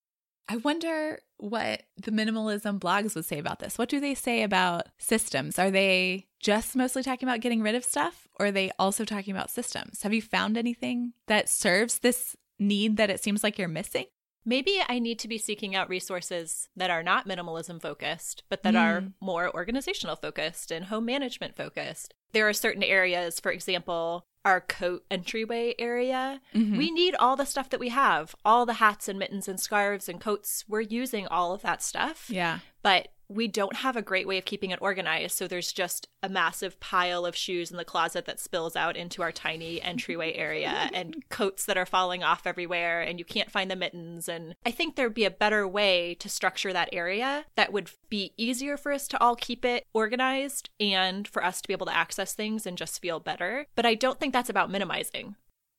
I 0.48 0.56
wonder 0.56 1.20
what 1.36 1.82
the 1.96 2.10
minimalism 2.10 2.80
blogs 2.80 3.14
would 3.14 3.24
say 3.24 3.38
about 3.38 3.60
this. 3.60 3.78
What 3.78 3.88
do 3.88 4.00
they 4.00 4.14
say 4.16 4.42
about 4.42 4.88
systems? 4.98 5.58
Are 5.60 5.70
they 5.70 6.26
just 6.40 6.74
mostly 6.74 7.02
talking 7.04 7.28
about 7.28 7.40
getting 7.40 7.62
rid 7.62 7.76
of 7.76 7.84
stuff 7.84 8.26
or 8.38 8.46
are 8.46 8.50
they 8.50 8.72
also 8.78 9.04
talking 9.04 9.32
about 9.34 9.50
systems? 9.50 10.02
Have 10.02 10.12
you 10.12 10.22
found 10.22 10.56
anything 10.58 11.12
that 11.28 11.48
serves 11.48 12.00
this 12.00 12.34
need 12.60 12.96
that 12.98 13.10
it 13.10 13.22
seems 13.22 13.42
like 13.42 13.58
you're 13.58 13.66
missing? 13.68 14.06
Maybe 14.44 14.80
I 14.88 14.98
need 15.00 15.18
to 15.18 15.28
be 15.28 15.36
seeking 15.36 15.74
out 15.76 15.88
resources 15.90 16.68
that 16.74 16.90
are 16.90 17.02
not 17.02 17.28
minimalism 17.28 17.80
focused, 17.80 18.42
but 18.48 18.62
that 18.62 18.74
are 18.74 19.00
Mm. 19.02 19.12
more 19.20 19.54
organizational 19.54 20.16
focused 20.16 20.70
and 20.70 20.86
home 20.86 21.04
management 21.04 21.56
focused. 21.56 22.14
There 22.32 22.48
are 22.48 22.52
certain 22.54 22.82
areas, 22.82 23.38
for 23.38 23.52
example, 23.52 24.24
our 24.44 24.62
coat 24.62 25.04
entryway 25.10 25.74
area. 25.78 26.40
Mhm. 26.54 26.78
We 26.78 26.90
need 26.90 27.14
all 27.16 27.36
the 27.36 27.44
stuff 27.44 27.68
that 27.68 27.80
we 27.80 27.90
have, 27.90 28.34
all 28.42 28.64
the 28.64 28.74
hats 28.74 29.08
and 29.08 29.18
mittens 29.18 29.46
and 29.46 29.60
scarves 29.60 30.08
and 30.08 30.18
coats. 30.20 30.64
We're 30.66 30.80
using 30.80 31.26
all 31.26 31.52
of 31.52 31.60
that 31.60 31.82
stuff. 31.82 32.30
Yeah. 32.30 32.60
But 32.82 33.08
we 33.30 33.46
don't 33.46 33.76
have 33.76 33.96
a 33.96 34.02
great 34.02 34.26
way 34.26 34.38
of 34.38 34.44
keeping 34.44 34.70
it 34.70 34.82
organized. 34.82 35.37
So 35.38 35.46
there's 35.46 35.72
just 35.72 36.08
a 36.20 36.28
massive 36.28 36.80
pile 36.80 37.25
of 37.25 37.37
shoes 37.37 37.70
in 37.70 37.76
the 37.76 37.84
closet 37.84 38.25
that 38.25 38.40
spills 38.40 38.75
out 38.75 38.96
into 38.96 39.22
our 39.22 39.30
tiny 39.30 39.80
entryway 39.80 40.32
area 40.34 40.90
and 40.92 41.28
coats 41.28 41.64
that 41.66 41.78
are 41.78 41.87
falling 41.87 42.25
off 42.25 42.44
everywhere 42.44 43.00
and 43.00 43.20
you 43.20 43.25
can't 43.25 43.50
find 43.50 43.70
the 43.70 43.76
mittens. 43.76 44.28
And 44.28 44.54
I 44.66 44.72
think 44.72 44.96
there'd 44.96 45.14
be 45.14 45.25
a 45.25 45.30
better 45.30 45.66
way 45.68 46.14
to 46.16 46.28
structure 46.28 46.72
that 46.72 46.88
area 46.92 47.44
that 47.54 47.72
would 47.72 47.90
be 48.08 48.32
easier 48.37 48.76
for 48.76 48.90
us 48.90 49.06
to 49.08 49.20
all 49.22 49.37
keep 49.37 49.64
it 49.64 49.87
organized 49.94 50.68
and 50.80 51.28
for 51.28 51.44
us 51.44 51.60
to 51.60 51.68
be 51.68 51.72
able 51.72 51.87
to 51.87 51.96
access 51.96 52.34
things 52.34 52.66
and 52.66 52.76
just 52.76 53.00
feel 53.00 53.20
better. 53.20 53.66
But 53.76 53.87
I 53.87 53.94
don't 53.94 54.18
think 54.18 54.32
that's 54.32 54.50
about 54.50 54.70
minimizing. 54.72 55.37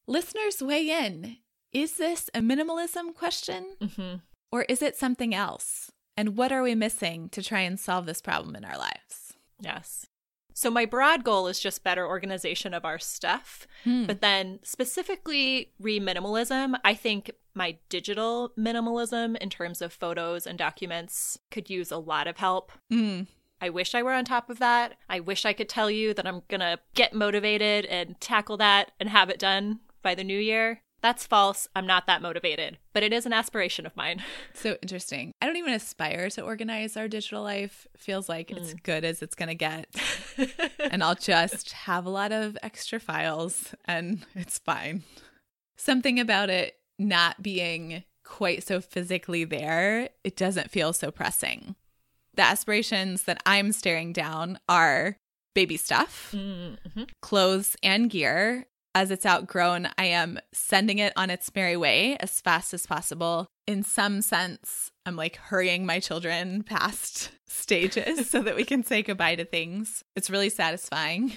Listeners, 0.08 0.62
weigh 0.62 0.90
in. 0.90 1.38
Is 1.74 1.98
this 1.98 2.30
a 2.34 2.40
minimalism 2.40 3.14
question 3.14 3.76
Mm-hmm. 3.82 4.16
or 4.52 4.64
is 4.64 4.82
it 4.82 4.96
something 4.96 5.36
else? 5.36 5.92
And 6.22 6.38
what 6.38 6.52
are 6.52 6.62
we 6.62 6.76
missing 6.76 7.30
to 7.30 7.42
try 7.42 7.62
and 7.62 7.80
solve 7.80 8.06
this 8.06 8.22
problem 8.22 8.56
in 8.56 8.64
our 8.64 8.78
lives? 8.78 9.34
Yes. 9.60 10.06
So 10.54 10.70
my 10.70 10.86
broad 10.86 11.24
goal 11.24 11.48
is 11.48 11.60
just 11.60 11.84
better 11.84 12.06
organization 12.06 12.76
of 12.76 12.86
our 12.86 13.00
stuff. 13.00 13.66
Hmm. 13.86 14.06
But 14.06 14.22
then 14.22 14.60
specifically 14.62 15.72
re 15.80 16.00
minimalism, 16.00 16.76
I 16.86 16.94
think 16.94 17.32
my 17.56 17.80
digital 17.90 18.52
minimalism 18.56 19.36
in 19.38 19.50
terms 19.50 19.82
of 19.82 19.94
photos 19.94 20.46
and 20.46 20.60
documents 20.60 21.40
could 21.50 21.72
use 21.72 21.90
a 21.90 21.98
lot 21.98 22.28
of 22.28 22.38
help. 22.38 22.72
Mm. 22.94 23.26
I 23.60 23.70
wish 23.70 23.96
I 23.96 24.04
were 24.04 24.14
on 24.14 24.24
top 24.24 24.52
of 24.52 24.60
that. 24.60 24.98
I 25.10 25.22
wish 25.22 25.44
I 25.44 25.54
could 25.54 25.70
tell 25.70 25.90
you 25.90 26.14
that 26.14 26.28
I'm 26.28 26.44
going 26.50 26.62
to 26.62 26.78
get 26.94 27.16
motivated 27.16 27.86
and 27.86 28.22
tackle 28.22 28.58
that 28.58 28.92
and 29.00 29.10
have 29.10 29.32
it 29.32 29.40
done 29.40 29.80
by 30.04 30.14
the 30.14 30.24
new 30.24 30.40
year. 30.40 30.84
That's 31.02 31.26
false. 31.26 31.68
I'm 31.76 31.88
not 31.88 32.06
that 32.08 32.22
motivated, 32.22 32.78
but 32.94 33.02
it 33.02 33.12
is 33.12 33.26
an 33.26 33.34
aspiration 33.34 33.86
of 33.86 33.96
mine. 33.96 34.24
So 34.54 34.78
interesting. 34.82 35.34
I 35.42 35.48
don't 35.48 35.56
even 35.56 35.74
aspire 35.74 36.30
to 36.32 36.42
organize 36.42 36.96
our 36.96 37.08
digital 37.08 37.42
life. 37.42 37.88
Feels 37.98 38.30
like 38.30 38.52
it's 38.52 38.74
good 38.76 39.04
as 39.04 39.24
it's 39.24 39.34
going 39.34 39.50
to 39.50 39.56
get. 39.56 39.88
and 40.92 41.04
I'll 41.04 41.16
just 41.16 41.72
have 41.72 42.06
a 42.06 42.12
lot 42.12 42.32
of 42.32 42.58
extra 42.62 43.00
files 43.00 43.74
and 43.86 44.24
it's 44.36 44.60
fine. 44.60 45.04
Something 45.78 46.20
about 46.20 46.50
it 46.50 46.76
not 47.00 47.42
being 47.42 48.04
quite 48.24 48.64
so 48.64 48.82
physically 48.82 49.44
there, 49.44 50.10
it 50.24 50.36
doesn't 50.36 50.70
feel 50.70 50.94
so 50.94 51.10
pressing. 51.12 51.76
The 52.36 52.44
aspirations 52.44 53.24
that 53.24 53.42
I'm 53.46 53.72
staring 53.72 54.14
down 54.14 54.60
are 54.70 55.18
baby 55.54 55.78
stuff, 55.78 56.32
mm-hmm. 56.36 57.04
clothes, 57.22 57.76
and 57.84 58.10
gear. 58.10 58.68
As 58.94 59.10
it's 59.10 59.26
outgrown, 59.26 59.88
I 59.98 60.06
am 60.06 60.38
sending 60.54 61.00
it 61.00 61.14
on 61.16 61.30
its 61.30 61.50
merry 61.56 61.78
way 61.78 62.18
as 62.20 62.42
fast 62.42 62.74
as 62.74 62.86
possible. 62.86 63.48
In 63.66 63.84
some 63.84 64.22
sense, 64.22 64.92
I'm 65.06 65.16
like 65.16 65.38
hurrying 65.38 65.86
my 65.86 66.02
children 66.02 66.64
past 66.64 67.32
stages 67.48 68.30
so 68.30 68.42
that 68.42 68.56
we 68.56 68.66
can 68.66 68.84
say 68.84 69.02
goodbye 69.02 69.36
to 69.36 69.46
things. 69.46 70.04
It's 70.16 70.30
really 70.30 70.50
satisfying. 70.50 71.34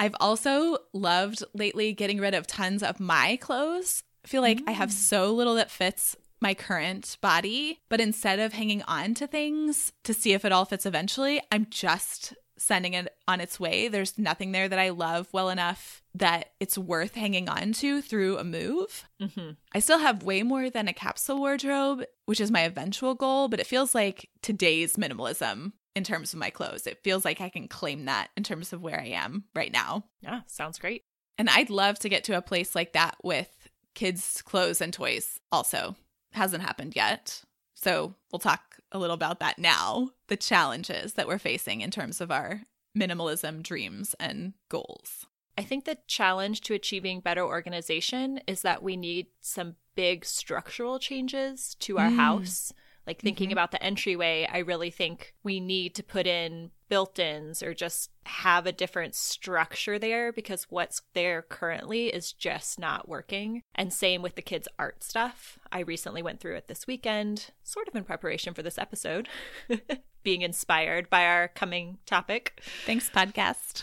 I've 0.00 0.16
also 0.20 0.78
loved 0.92 1.44
lately 1.54 1.92
getting 1.92 2.18
rid 2.18 2.34
of 2.34 2.48
tons 2.48 2.82
of 2.82 2.98
my 2.98 3.36
clothes. 3.36 4.02
I 4.24 4.28
feel 4.28 4.42
like 4.42 4.62
I 4.66 4.72
have 4.72 4.92
so 4.92 5.32
little 5.32 5.54
that 5.54 5.70
fits 5.70 6.16
my 6.40 6.54
current 6.54 7.16
body, 7.20 7.78
but 7.88 8.00
instead 8.00 8.38
of 8.40 8.52
hanging 8.52 8.82
on 8.82 9.14
to 9.14 9.26
things 9.26 9.92
to 10.04 10.14
see 10.14 10.32
if 10.32 10.44
it 10.44 10.52
all 10.52 10.64
fits 10.64 10.86
eventually, 10.86 11.40
I'm 11.50 11.66
just 11.70 12.34
sending 12.58 12.94
it 12.94 13.14
on 13.26 13.40
its 13.40 13.58
way. 13.58 13.88
There's 13.88 14.18
nothing 14.18 14.52
there 14.52 14.68
that 14.68 14.78
I 14.78 14.90
love 14.90 15.28
well 15.32 15.48
enough 15.48 16.02
that 16.14 16.52
it's 16.60 16.76
worth 16.76 17.14
hanging 17.14 17.48
on 17.48 17.72
to 17.74 18.02
through 18.02 18.38
a 18.38 18.44
move. 18.44 19.08
Mm-hmm. 19.22 19.50
I 19.74 19.78
still 19.78 19.98
have 19.98 20.22
way 20.22 20.42
more 20.42 20.70
than 20.70 20.88
a 20.88 20.92
capsule 20.92 21.38
wardrobe, 21.38 22.04
which 22.26 22.40
is 22.40 22.50
my 22.50 22.60
eventual 22.60 23.14
goal, 23.14 23.48
but 23.48 23.60
it 23.60 23.66
feels 23.66 23.94
like 23.94 24.28
today's 24.42 24.96
minimalism 24.96 25.72
in 25.94 26.04
terms 26.04 26.32
of 26.32 26.38
my 26.38 26.50
clothes. 26.50 26.86
It 26.86 27.02
feels 27.02 27.24
like 27.24 27.40
I 27.40 27.48
can 27.48 27.68
claim 27.68 28.04
that 28.04 28.30
in 28.36 28.42
terms 28.42 28.72
of 28.72 28.82
where 28.82 29.00
I 29.00 29.08
am 29.08 29.44
right 29.54 29.72
now. 29.72 30.04
Yeah, 30.20 30.40
sounds 30.46 30.78
great. 30.78 31.02
And 31.38 31.48
I'd 31.48 31.70
love 31.70 31.98
to 32.00 32.08
get 32.08 32.24
to 32.24 32.36
a 32.36 32.42
place 32.42 32.74
like 32.74 32.92
that 32.92 33.16
with 33.22 33.68
kids' 33.94 34.42
clothes 34.42 34.80
and 34.80 34.92
toys 34.92 35.40
also. 35.50 35.96
Hasn't 36.32 36.62
happened 36.62 36.94
yet. 36.94 37.42
So 37.80 38.14
we'll 38.32 38.40
talk 38.40 38.78
a 38.90 38.98
little 38.98 39.14
about 39.14 39.38
that 39.40 39.58
now 39.58 40.10
the 40.26 40.36
challenges 40.36 41.12
that 41.14 41.28
we're 41.28 41.38
facing 41.38 41.80
in 41.80 41.90
terms 41.90 42.20
of 42.20 42.30
our 42.30 42.62
minimalism 42.96 43.62
dreams 43.62 44.14
and 44.18 44.54
goals. 44.68 45.26
I 45.56 45.62
think 45.62 45.84
the 45.84 45.98
challenge 46.06 46.60
to 46.62 46.74
achieving 46.74 47.20
better 47.20 47.42
organization 47.44 48.40
is 48.46 48.62
that 48.62 48.82
we 48.82 48.96
need 48.96 49.26
some 49.40 49.76
big 49.94 50.24
structural 50.24 50.98
changes 50.98 51.76
to 51.80 51.98
our 51.98 52.10
Mm. 52.10 52.16
house. 52.16 52.72
Like 53.06 53.20
thinking 53.20 53.48
Mhm. 53.48 53.52
about 53.52 53.70
the 53.70 53.82
entryway, 53.82 54.46
I 54.50 54.58
really 54.58 54.90
think 54.90 55.34
we 55.42 55.60
need 55.60 55.94
to 55.94 56.02
put 56.02 56.26
in 56.26 56.70
built 56.88 57.18
ins 57.18 57.62
or 57.62 57.74
just 57.74 58.10
have 58.24 58.66
a 58.66 58.72
different 58.72 59.14
structure 59.14 59.98
there 59.98 60.32
because 60.32 60.66
what's 60.68 61.02
there 61.14 61.42
currently 61.42 62.08
is 62.08 62.32
just 62.32 62.78
not 62.78 63.08
working. 63.08 63.62
And 63.74 63.92
same 63.92 64.22
with 64.22 64.34
the 64.34 64.42
kids' 64.42 64.68
art 64.78 65.02
stuff. 65.02 65.58
I 65.72 65.80
recently 65.80 66.22
went 66.22 66.40
through 66.40 66.56
it 66.56 66.68
this 66.68 66.86
weekend, 66.86 67.50
sort 67.62 67.88
of 67.88 67.94
in 67.94 68.04
preparation 68.04 68.54
for 68.54 68.62
this 68.62 68.78
episode, 68.78 69.28
being 70.22 70.42
inspired 70.42 71.08
by 71.08 71.24
our 71.24 71.48
coming 71.48 71.98
topic. 72.06 72.62
Thanks, 72.84 73.08
podcast. 73.08 73.82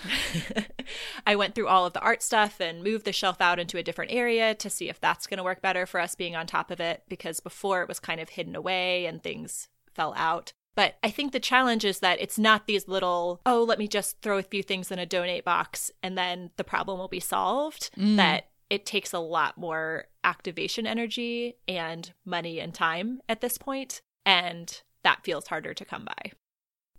I 1.27 1.35
went 1.35 1.55
through 1.55 1.67
all 1.67 1.85
of 1.85 1.93
the 1.93 2.01
art 2.01 2.21
stuff 2.21 2.59
and 2.59 2.83
moved 2.83 3.05
the 3.05 3.13
shelf 3.13 3.41
out 3.41 3.59
into 3.59 3.77
a 3.77 3.83
different 3.83 4.12
area 4.12 4.53
to 4.55 4.69
see 4.69 4.89
if 4.89 5.00
that's 5.00 5.27
going 5.27 5.38
to 5.38 5.43
work 5.43 5.62
better 5.62 5.85
for 5.85 6.00
us 6.00 6.15
being 6.15 6.35
on 6.35 6.47
top 6.47 6.71
of 6.71 6.79
it 6.79 7.03
because 7.07 7.39
before 7.39 7.81
it 7.81 7.88
was 7.88 8.00
kind 8.00 8.19
of 8.19 8.29
hidden 8.29 8.55
away 8.55 9.05
and 9.05 9.24
things 9.24 9.69
fell 9.93 10.13
out. 10.15 10.53
But 10.75 10.96
I 11.01 11.10
think 11.10 11.32
the 11.32 11.39
challenge 11.39 11.86
is 11.86 12.00
that 12.00 12.20
it's 12.22 12.38
not 12.38 12.67
these 12.67 12.88
little, 12.88 13.39
oh, 13.46 13.63
let 13.63 13.79
me 13.79 13.88
just 13.88 14.22
throw 14.22 14.38
a 14.38 14.44
few 14.44 14.62
things 14.62 14.91
in 14.91 15.00
a 15.00 15.05
donate 15.05 15.46
box 15.46 15.89
and 16.03 16.17
then 16.17 16.51
the 16.58 16.63
problem 16.65 17.00
will 17.00 17.08
be 17.08 17.20
solved. 17.22 17.89
Mm. 17.98 18.17
That 18.17 18.50
it 18.70 18.86
takes 18.86 19.13
a 19.13 19.20
lot 19.20 19.58
more 19.58 20.05
activation 20.24 20.86
energy 20.86 21.55
and 21.67 22.12
money 22.25 22.60
and 22.60 22.74
time 22.74 23.22
at 23.29 23.39
this 23.41 23.58
point, 23.58 24.01
And 24.25 24.82
that 25.03 25.24
feels 25.24 25.48
harder 25.48 25.74
to 25.75 25.86
come 25.86 26.03
by. 26.05 26.32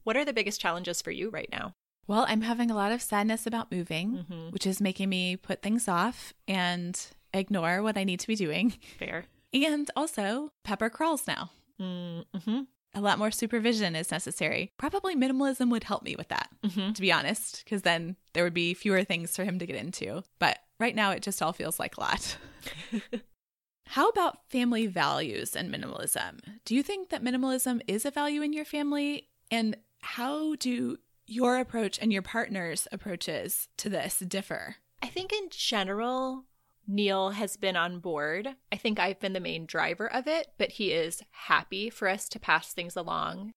What 0.05 0.17
are 0.17 0.25
the 0.25 0.33
biggest 0.33 0.61
challenges 0.61 1.03
for 1.03 1.11
you 1.11 1.29
right 1.29 1.49
now? 1.51 1.73
Well, 2.07 2.25
I'm 2.29 2.43
having 2.43 2.71
a 2.71 2.75
lot 2.77 2.93
of 2.93 3.03
sadness 3.03 3.49
about 3.49 3.73
moving, 3.73 4.25
Mhm. 4.31 4.53
which 4.53 4.65
is 4.65 4.81
making 4.81 5.09
me 5.09 5.37
put 5.37 5.61
things 5.61 5.89
off 5.89 6.33
and 6.47 6.97
ignore 7.35 7.83
what 7.83 7.99
I 7.99 8.05
need 8.05 8.21
to 8.21 8.29
be 8.29 8.37
doing. 8.37 8.75
Fair. 8.97 9.25
And 9.53 9.91
also, 9.97 10.51
Pepper 10.63 10.89
crawls 10.89 11.27
now. 11.27 11.51
Mm-hmm. 11.81 12.61
A 12.97 13.01
lot 13.01 13.19
more 13.19 13.31
supervision 13.31 13.95
is 13.95 14.11
necessary. 14.11 14.73
Probably 14.79 15.15
minimalism 15.15 15.71
would 15.71 15.85
help 15.85 16.03
me 16.03 16.17
with 16.17 16.29
that, 16.29 16.49
Mm-hmm. 16.65 16.93
to 16.95 17.01
be 17.01 17.13
honest, 17.13 17.63
because 17.65 17.83
then 17.83 18.17
there 18.33 18.43
would 18.43 18.55
be 18.55 18.75
fewer 18.75 19.05
things 19.05 19.37
for 19.37 19.45
him 19.45 19.59
to 19.61 19.67
get 19.67 19.77
into. 19.77 20.23
But 20.41 20.59
right 20.81 20.95
now, 20.97 21.11
it 21.13 21.23
just 21.23 21.41
all 21.43 21.53
feels 21.53 21.79
like 21.79 21.97
a 21.97 22.01
lot. 22.01 22.37
How 23.89 24.09
about 24.09 24.51
family 24.51 24.87
values 24.87 25.55
and 25.55 25.73
minimalism? 25.73 26.41
Do 26.65 26.75
you 26.75 26.83
think 26.83 27.11
that 27.11 27.23
minimalism 27.23 27.81
is 27.87 28.05
a 28.05 28.11
value 28.11 28.43
in 28.43 28.53
your 28.53 28.65
family? 28.65 29.29
And 29.51 29.77
how 30.01 30.57
do 30.57 30.97
your 31.27 31.59
approach 31.59 31.99
and 32.01 32.13
your 32.13 32.23
partner's 32.23 32.89
approaches 32.91 33.69
to 33.77 33.89
this 33.89 34.19
differ? 34.19 34.77
I 35.03 35.07
think 35.07 35.33
in 35.33 35.49
general, 35.51 36.45
Neil 36.87 37.31
has 37.31 37.57
been 37.57 37.77
on 37.77 37.99
board. 37.99 38.55
I 38.71 38.77
think 38.77 38.99
I've 38.99 39.21
been 39.21 39.33
the 39.33 39.41
main 39.41 39.67
driver 39.67 40.07
of 40.07 40.27
it, 40.27 40.49
but 40.59 40.73
he 40.73 40.93
is 40.93 41.23
happy 41.31 41.91
for 41.91 42.09
us 42.09 42.29
to 42.31 42.41
pass 42.41 42.73
things 42.73 42.97
along. 42.97 43.53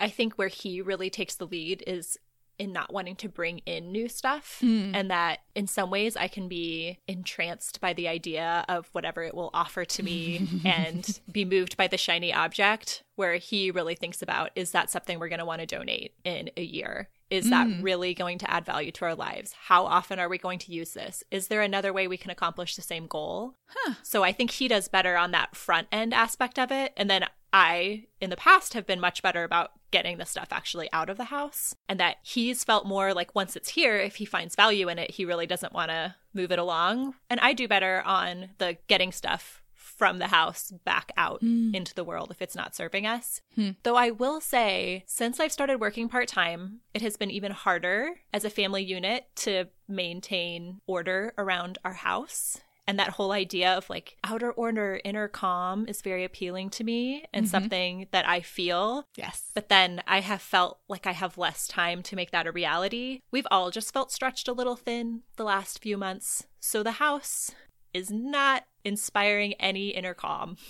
I 0.00 0.08
think 0.08 0.34
where 0.34 0.48
he 0.48 0.82
really 0.82 1.10
takes 1.10 1.34
the 1.36 1.46
lead 1.46 1.84
is 1.86 2.18
in 2.58 2.72
not 2.72 2.92
wanting 2.92 3.16
to 3.16 3.28
bring 3.28 3.58
in 3.66 3.90
new 3.92 4.08
stuff. 4.08 4.58
Mm. 4.62 4.92
And 4.94 5.10
that 5.10 5.40
in 5.54 5.66
some 5.66 5.90
ways 5.90 6.16
I 6.16 6.28
can 6.28 6.48
be 6.48 6.98
entranced 7.08 7.80
by 7.80 7.92
the 7.92 8.08
idea 8.08 8.64
of 8.68 8.88
whatever 8.92 9.22
it 9.22 9.34
will 9.34 9.50
offer 9.54 9.84
to 9.84 10.02
me 10.02 10.48
and 10.64 11.20
be 11.30 11.44
moved 11.44 11.76
by 11.76 11.88
the 11.88 11.98
shiny 11.98 12.32
object, 12.32 13.02
where 13.16 13.34
he 13.36 13.70
really 13.70 13.94
thinks 13.94 14.22
about 14.22 14.50
is 14.54 14.70
that 14.72 14.90
something 14.90 15.18
we're 15.18 15.28
going 15.28 15.38
to 15.38 15.44
want 15.44 15.60
to 15.60 15.66
donate 15.66 16.14
in 16.24 16.50
a 16.56 16.62
year? 16.62 17.08
Is 17.30 17.48
that 17.48 17.66
Mm. 17.66 17.82
really 17.82 18.12
going 18.12 18.36
to 18.38 18.50
add 18.50 18.66
value 18.66 18.90
to 18.92 19.06
our 19.06 19.14
lives? 19.14 19.54
How 19.68 19.86
often 19.86 20.18
are 20.18 20.28
we 20.28 20.36
going 20.36 20.58
to 20.58 20.72
use 20.72 20.92
this? 20.92 21.24
Is 21.30 21.48
there 21.48 21.62
another 21.62 21.90
way 21.90 22.06
we 22.06 22.18
can 22.18 22.30
accomplish 22.30 22.76
the 22.76 22.82
same 22.82 23.06
goal? 23.06 23.54
Huh. 23.68 23.94
So 24.02 24.22
I 24.22 24.32
think 24.32 24.50
he 24.50 24.68
does 24.68 24.86
better 24.88 25.16
on 25.16 25.30
that 25.30 25.56
front 25.56 25.88
end 25.90 26.12
aspect 26.12 26.58
of 26.58 26.70
it. 26.70 26.92
And 26.94 27.08
then 27.08 27.24
I, 27.52 28.04
in 28.20 28.30
the 28.30 28.36
past, 28.36 28.74
have 28.74 28.86
been 28.86 29.00
much 29.00 29.22
better 29.22 29.44
about 29.44 29.72
getting 29.90 30.16
the 30.18 30.24
stuff 30.24 30.48
actually 30.50 30.88
out 30.92 31.10
of 31.10 31.18
the 31.18 31.24
house. 31.24 31.74
And 31.88 32.00
that 32.00 32.16
he's 32.22 32.64
felt 32.64 32.86
more 32.86 33.12
like 33.12 33.34
once 33.34 33.56
it's 33.56 33.70
here, 33.70 33.98
if 33.98 34.16
he 34.16 34.24
finds 34.24 34.54
value 34.56 34.88
in 34.88 34.98
it, 34.98 35.10
he 35.12 35.24
really 35.24 35.46
doesn't 35.46 35.72
want 35.74 35.90
to 35.90 36.14
move 36.32 36.50
it 36.50 36.58
along. 36.58 37.14
And 37.28 37.38
I 37.40 37.52
do 37.52 37.68
better 37.68 38.02
on 38.06 38.50
the 38.58 38.78
getting 38.88 39.12
stuff 39.12 39.62
from 39.74 40.18
the 40.18 40.28
house 40.28 40.72
back 40.84 41.12
out 41.16 41.42
Mm. 41.42 41.74
into 41.74 41.94
the 41.94 42.02
world 42.04 42.30
if 42.30 42.40
it's 42.40 42.56
not 42.56 42.74
serving 42.74 43.06
us. 43.06 43.42
Hmm. 43.54 43.70
Though 43.82 43.96
I 43.96 44.10
will 44.10 44.40
say, 44.40 45.04
since 45.06 45.38
I've 45.38 45.52
started 45.52 45.80
working 45.80 46.08
part 46.08 46.28
time, 46.28 46.80
it 46.94 47.02
has 47.02 47.16
been 47.16 47.30
even 47.30 47.52
harder 47.52 48.20
as 48.32 48.44
a 48.44 48.50
family 48.50 48.82
unit 48.82 49.26
to 49.36 49.66
maintain 49.86 50.80
order 50.86 51.34
around 51.36 51.78
our 51.84 51.92
house. 51.92 52.60
And 52.86 52.98
that 52.98 53.10
whole 53.10 53.30
idea 53.32 53.72
of 53.76 53.88
like 53.88 54.16
outer 54.24 54.50
order, 54.50 55.00
inner 55.04 55.28
calm 55.28 55.86
is 55.86 56.02
very 56.02 56.24
appealing 56.24 56.70
to 56.70 56.84
me 56.84 57.24
and 57.32 57.46
Mhm. 57.46 57.50
something 57.50 58.08
that 58.10 58.28
I 58.28 58.40
feel. 58.40 59.04
Yes. 59.16 59.50
But 59.54 59.68
then 59.68 60.02
I 60.06 60.20
have 60.20 60.42
felt 60.42 60.80
like 60.88 61.06
I 61.06 61.12
have 61.12 61.38
less 61.38 61.68
time 61.68 62.02
to 62.02 62.16
make 62.16 62.32
that 62.32 62.46
a 62.46 62.52
reality. 62.52 63.20
We've 63.30 63.46
all 63.50 63.70
just 63.70 63.92
felt 63.92 64.10
stretched 64.10 64.48
a 64.48 64.52
little 64.52 64.76
thin 64.76 65.22
the 65.36 65.44
last 65.44 65.80
few 65.80 65.96
months. 65.96 66.46
So 66.58 66.82
the 66.82 66.92
house 66.92 67.52
is 67.94 68.10
not 68.10 68.64
inspiring 68.84 69.54
any 69.54 69.88
inner 69.88 70.14
calm. 70.14 70.56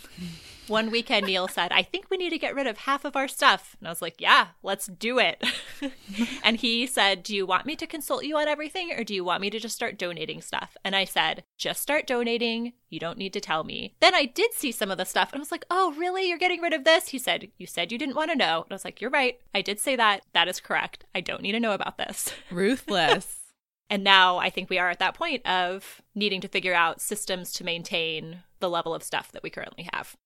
One 0.68 0.90
weekend, 0.90 1.26
Neil 1.26 1.48
said, 1.48 1.72
I 1.72 1.82
think 1.82 2.08
we 2.08 2.16
need 2.16 2.30
to 2.30 2.38
get 2.38 2.54
rid 2.54 2.68
of 2.68 2.78
half 2.78 3.04
of 3.04 3.16
our 3.16 3.26
stuff. 3.26 3.76
And 3.80 3.88
I 3.88 3.90
was 3.90 4.00
like, 4.00 4.20
Yeah, 4.20 4.48
let's 4.62 4.86
do 4.86 5.18
it. 5.18 5.44
and 6.44 6.56
he 6.56 6.86
said, 6.86 7.22
Do 7.22 7.34
you 7.34 7.44
want 7.44 7.66
me 7.66 7.74
to 7.76 7.86
consult 7.86 8.24
you 8.24 8.36
on 8.38 8.46
everything 8.46 8.92
or 8.96 9.02
do 9.02 9.12
you 9.12 9.24
want 9.24 9.40
me 9.40 9.50
to 9.50 9.58
just 9.58 9.74
start 9.74 9.98
donating 9.98 10.40
stuff? 10.40 10.76
And 10.84 10.94
I 10.94 11.04
said, 11.04 11.42
Just 11.58 11.82
start 11.82 12.06
donating. 12.06 12.74
You 12.88 13.00
don't 13.00 13.18
need 13.18 13.32
to 13.32 13.40
tell 13.40 13.64
me. 13.64 13.96
Then 14.00 14.14
I 14.14 14.24
did 14.24 14.52
see 14.54 14.70
some 14.70 14.90
of 14.90 14.98
the 14.98 15.04
stuff 15.04 15.32
and 15.32 15.40
I 15.40 15.42
was 15.42 15.52
like, 15.52 15.64
Oh, 15.68 15.94
really? 15.98 16.28
You're 16.28 16.38
getting 16.38 16.60
rid 16.60 16.72
of 16.72 16.84
this? 16.84 17.08
He 17.08 17.18
said, 17.18 17.48
You 17.58 17.66
said 17.66 17.90
you 17.90 17.98
didn't 17.98 18.16
want 18.16 18.30
to 18.30 18.36
know. 18.36 18.62
And 18.62 18.70
I 18.70 18.74
was 18.74 18.84
like, 18.84 19.00
You're 19.00 19.10
right. 19.10 19.40
I 19.54 19.62
did 19.62 19.80
say 19.80 19.96
that. 19.96 20.22
That 20.32 20.48
is 20.48 20.60
correct. 20.60 21.04
I 21.14 21.20
don't 21.20 21.42
need 21.42 21.52
to 21.52 21.60
know 21.60 21.72
about 21.72 21.98
this. 21.98 22.32
Ruthless. 22.50 23.41
And 23.90 24.02
now 24.02 24.38
I 24.38 24.50
think 24.50 24.70
we 24.70 24.78
are 24.78 24.90
at 24.90 24.98
that 25.00 25.14
point 25.14 25.46
of 25.46 26.00
needing 26.14 26.40
to 26.40 26.48
figure 26.48 26.74
out 26.74 27.00
systems 27.00 27.52
to 27.54 27.64
maintain 27.64 28.42
the 28.60 28.70
level 28.70 28.94
of 28.94 29.02
stuff 29.02 29.32
that 29.32 29.42
we 29.42 29.50
currently 29.50 29.88
have. 29.92 30.16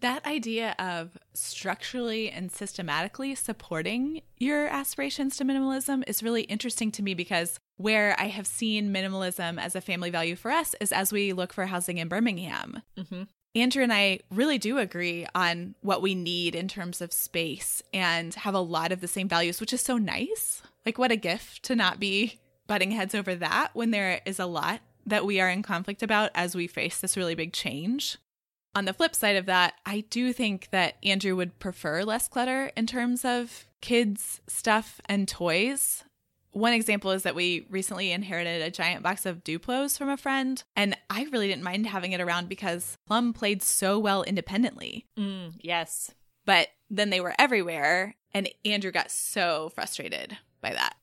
That 0.00 0.26
idea 0.26 0.74
of 0.78 1.16
structurally 1.32 2.30
and 2.30 2.52
systematically 2.52 3.34
supporting 3.34 4.20
your 4.36 4.66
aspirations 4.66 5.36
to 5.38 5.44
minimalism 5.44 6.04
is 6.06 6.22
really 6.22 6.42
interesting 6.42 6.92
to 6.92 7.02
me 7.02 7.14
because 7.14 7.58
where 7.78 8.14
I 8.18 8.26
have 8.26 8.46
seen 8.46 8.92
minimalism 8.92 9.58
as 9.58 9.74
a 9.74 9.80
family 9.80 10.10
value 10.10 10.36
for 10.36 10.50
us 10.50 10.74
is 10.80 10.92
as 10.92 11.12
we 11.12 11.32
look 11.32 11.52
for 11.52 11.64
housing 11.66 11.96
in 11.96 12.08
Birmingham. 12.08 12.82
Mm-hmm. 12.98 13.22
Andrew 13.54 13.82
and 13.82 13.92
I 13.92 14.20
really 14.30 14.58
do 14.58 14.76
agree 14.76 15.26
on 15.34 15.74
what 15.80 16.02
we 16.02 16.14
need 16.14 16.54
in 16.54 16.68
terms 16.68 17.00
of 17.00 17.10
space 17.10 17.82
and 17.94 18.34
have 18.34 18.54
a 18.54 18.60
lot 18.60 18.92
of 18.92 19.00
the 19.00 19.08
same 19.08 19.28
values, 19.28 19.60
which 19.60 19.72
is 19.72 19.80
so 19.80 19.96
nice. 19.96 20.60
Like, 20.84 20.98
what 20.98 21.10
a 21.10 21.16
gift 21.16 21.62
to 21.64 21.74
not 21.74 21.98
be 21.98 22.38
butting 22.66 22.90
heads 22.90 23.14
over 23.14 23.34
that 23.34 23.70
when 23.74 23.90
there 23.90 24.20
is 24.24 24.38
a 24.38 24.46
lot 24.46 24.80
that 25.06 25.24
we 25.24 25.40
are 25.40 25.48
in 25.48 25.62
conflict 25.62 26.02
about 26.02 26.30
as 26.34 26.54
we 26.54 26.66
face 26.66 27.00
this 27.00 27.16
really 27.16 27.34
big 27.34 27.52
change. 27.52 28.18
On 28.74 28.84
the 28.84 28.92
flip 28.92 29.14
side 29.14 29.36
of 29.36 29.46
that, 29.46 29.74
I 29.86 30.00
do 30.10 30.32
think 30.32 30.68
that 30.70 30.96
Andrew 31.02 31.34
would 31.36 31.58
prefer 31.58 32.02
less 32.02 32.28
clutter 32.28 32.70
in 32.76 32.86
terms 32.86 33.24
of 33.24 33.66
kids' 33.80 34.40
stuff 34.48 35.00
and 35.06 35.26
toys. 35.26 36.04
One 36.50 36.72
example 36.72 37.10
is 37.10 37.22
that 37.22 37.34
we 37.34 37.66
recently 37.70 38.12
inherited 38.12 38.62
a 38.62 38.70
giant 38.70 39.02
box 39.02 39.24
of 39.26 39.44
Duplos 39.44 39.96
from 39.96 40.08
a 40.08 40.16
friend, 40.16 40.62
and 40.74 40.96
I 41.08 41.26
really 41.30 41.48
didn't 41.48 41.62
mind 41.64 41.86
having 41.86 42.12
it 42.12 42.20
around 42.20 42.48
because 42.48 42.98
Plum 43.06 43.32
played 43.32 43.62
so 43.62 43.98
well 43.98 44.22
independently. 44.22 45.06
Mm, 45.18 45.54
yes. 45.60 46.12
But 46.44 46.68
then 46.90 47.10
they 47.10 47.20
were 47.20 47.34
everywhere, 47.38 48.16
and 48.32 48.48
Andrew 48.64 48.90
got 48.90 49.10
so 49.10 49.70
frustrated 49.74 50.36
by 50.60 50.72
that. 50.72 50.96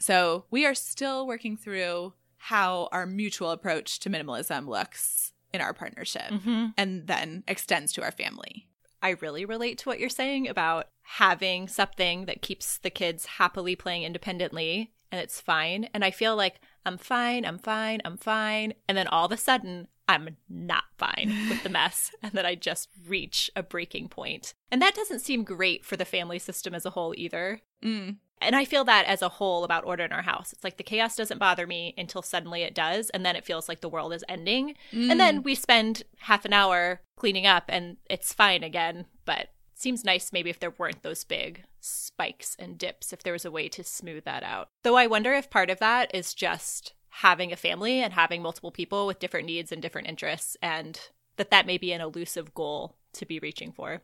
So 0.00 0.44
we 0.50 0.66
are 0.66 0.74
still 0.74 1.26
working 1.26 1.56
through 1.56 2.14
how 2.38 2.88
our 2.90 3.06
mutual 3.06 3.50
approach 3.50 4.00
to 4.00 4.10
minimalism 4.10 4.66
looks 4.66 5.32
in 5.52 5.60
our 5.60 5.74
partnership 5.74 6.30
mm-hmm. 6.30 6.68
and 6.76 7.06
then 7.06 7.44
extends 7.46 7.92
to 7.92 8.02
our 8.02 8.10
family. 8.10 8.66
I 9.02 9.10
really 9.20 9.44
relate 9.44 9.78
to 9.78 9.88
what 9.88 10.00
you're 10.00 10.08
saying 10.08 10.48
about 10.48 10.88
having 11.02 11.68
something 11.68 12.26
that 12.26 12.42
keeps 12.42 12.78
the 12.78 12.90
kids 12.90 13.26
happily 13.26 13.76
playing 13.76 14.04
independently 14.04 14.92
and 15.12 15.20
it's 15.20 15.40
fine. 15.40 15.88
And 15.92 16.04
I 16.04 16.10
feel 16.10 16.36
like 16.36 16.60
I'm 16.86 16.98
fine, 16.98 17.44
I'm 17.44 17.58
fine, 17.58 18.00
I'm 18.04 18.16
fine. 18.16 18.74
And 18.88 18.96
then 18.96 19.06
all 19.08 19.26
of 19.26 19.32
a 19.32 19.36
sudden, 19.36 19.88
I'm 20.10 20.36
not 20.48 20.84
fine 20.98 21.32
with 21.48 21.62
the 21.62 21.68
mess 21.68 22.10
and 22.22 22.32
that 22.32 22.46
I 22.46 22.54
just 22.54 22.88
reach 23.06 23.50
a 23.54 23.62
breaking 23.62 24.08
point. 24.08 24.54
And 24.70 24.82
that 24.82 24.94
doesn't 24.94 25.20
seem 25.20 25.44
great 25.44 25.84
for 25.84 25.96
the 25.96 26.04
family 26.04 26.38
system 26.38 26.74
as 26.74 26.84
a 26.84 26.90
whole 26.90 27.14
either. 27.16 27.60
Mm. 27.84 28.16
And 28.42 28.56
I 28.56 28.64
feel 28.64 28.84
that 28.84 29.06
as 29.06 29.22
a 29.22 29.28
whole 29.28 29.64
about 29.64 29.84
order 29.84 30.04
in 30.04 30.12
our 30.12 30.22
house. 30.22 30.52
It's 30.52 30.64
like 30.64 30.78
the 30.78 30.82
chaos 30.82 31.14
doesn't 31.14 31.38
bother 31.38 31.66
me 31.66 31.94
until 31.98 32.22
suddenly 32.22 32.62
it 32.62 32.74
does. 32.74 33.10
And 33.10 33.24
then 33.24 33.36
it 33.36 33.44
feels 33.44 33.68
like 33.68 33.80
the 33.80 33.88
world 33.88 34.12
is 34.12 34.24
ending. 34.28 34.74
Mm. 34.92 35.10
And 35.10 35.20
then 35.20 35.40
mm. 35.40 35.44
we 35.44 35.54
spend 35.54 36.02
half 36.20 36.44
an 36.44 36.52
hour 36.52 37.02
cleaning 37.16 37.46
up 37.46 37.64
and 37.68 37.98
it's 38.08 38.32
fine 38.32 38.62
again. 38.62 39.06
But 39.24 39.50
seems 39.74 40.04
nice 40.04 40.32
maybe 40.32 40.50
if 40.50 40.58
there 40.58 40.74
weren't 40.76 41.02
those 41.02 41.24
big 41.24 41.64
spikes 41.80 42.56
and 42.58 42.76
dips, 42.76 43.12
if 43.12 43.22
there 43.22 43.32
was 43.32 43.44
a 43.44 43.50
way 43.50 43.68
to 43.68 43.84
smooth 43.84 44.24
that 44.24 44.42
out. 44.42 44.68
Though 44.82 44.96
I 44.96 45.06
wonder 45.06 45.32
if 45.32 45.50
part 45.50 45.70
of 45.70 45.78
that 45.78 46.14
is 46.14 46.34
just 46.34 46.94
having 47.10 47.52
a 47.52 47.56
family 47.56 48.02
and 48.02 48.12
having 48.12 48.42
multiple 48.42 48.70
people 48.70 49.06
with 49.06 49.18
different 49.18 49.46
needs 49.46 49.72
and 49.72 49.82
different 49.82 50.08
interests, 50.08 50.56
and 50.62 50.98
that 51.36 51.50
that 51.50 51.66
may 51.66 51.78
be 51.78 51.92
an 51.92 52.00
elusive 52.00 52.54
goal 52.54 52.96
to 53.12 53.26
be 53.26 53.38
reaching 53.38 53.72
for. 53.72 54.02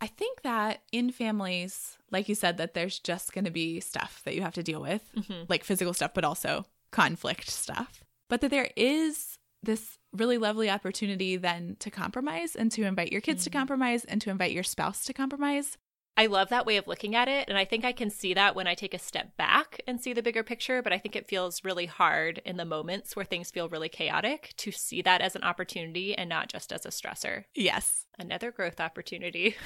I 0.00 0.06
think 0.06 0.42
that 0.42 0.82
in 0.92 1.10
families, 1.10 1.96
like 2.10 2.28
you 2.28 2.34
said, 2.34 2.58
that 2.58 2.74
there's 2.74 2.98
just 2.98 3.32
going 3.32 3.44
to 3.44 3.50
be 3.50 3.80
stuff 3.80 4.22
that 4.24 4.34
you 4.34 4.42
have 4.42 4.54
to 4.54 4.62
deal 4.62 4.82
with, 4.82 5.02
mm-hmm. 5.16 5.44
like 5.48 5.64
physical 5.64 5.94
stuff, 5.94 6.12
but 6.14 6.24
also 6.24 6.66
conflict 6.90 7.48
stuff. 7.48 8.04
But 8.28 8.40
that 8.40 8.50
there 8.50 8.70
is 8.76 9.38
this 9.62 9.98
really 10.12 10.38
lovely 10.38 10.70
opportunity 10.70 11.36
then 11.36 11.76
to 11.80 11.90
compromise 11.90 12.54
and 12.54 12.70
to 12.72 12.84
invite 12.84 13.12
your 13.12 13.20
kids 13.20 13.42
mm-hmm. 13.42 13.52
to 13.52 13.58
compromise 13.58 14.04
and 14.04 14.20
to 14.20 14.30
invite 14.30 14.52
your 14.52 14.62
spouse 14.62 15.04
to 15.04 15.12
compromise. 15.12 15.78
I 16.16 16.26
love 16.26 16.48
that 16.50 16.66
way 16.66 16.76
of 16.76 16.86
looking 16.86 17.16
at 17.16 17.28
it. 17.28 17.48
And 17.48 17.58
I 17.58 17.64
think 17.64 17.84
I 17.84 17.92
can 17.92 18.08
see 18.08 18.34
that 18.34 18.54
when 18.54 18.66
I 18.66 18.74
take 18.74 18.94
a 18.94 18.98
step 18.98 19.36
back 19.36 19.80
and 19.86 20.00
see 20.00 20.12
the 20.12 20.22
bigger 20.22 20.44
picture. 20.44 20.80
But 20.80 20.92
I 20.92 20.98
think 20.98 21.16
it 21.16 21.26
feels 21.26 21.64
really 21.64 21.86
hard 21.86 22.40
in 22.44 22.56
the 22.56 22.64
moments 22.64 23.16
where 23.16 23.24
things 23.24 23.50
feel 23.50 23.68
really 23.68 23.88
chaotic 23.88 24.54
to 24.58 24.70
see 24.70 25.02
that 25.02 25.20
as 25.20 25.34
an 25.34 25.42
opportunity 25.42 26.14
and 26.16 26.28
not 26.28 26.48
just 26.48 26.72
as 26.72 26.86
a 26.86 26.90
stressor. 26.90 27.44
Yes 27.54 28.04
another 28.18 28.50
growth 28.50 28.80
opportunity. 28.80 29.56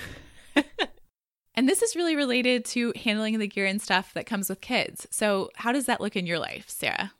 and 1.55 1.69
this 1.69 1.83
is 1.83 1.97
really 1.97 2.17
related 2.17 2.65
to 2.67 2.93
handling 3.05 3.39
the 3.39 3.49
gear 3.49 3.67
and 3.67 3.81
stuff 3.81 4.13
that 4.15 4.27
comes 4.27 4.49
with 4.49 4.61
kids. 4.61 5.07
So, 5.11 5.51
how 5.57 5.73
does 5.73 5.87
that 5.87 6.01
look 6.01 6.17
in 6.17 6.27
your 6.27 6.39
life, 6.39 6.69
Sarah? 6.69 7.13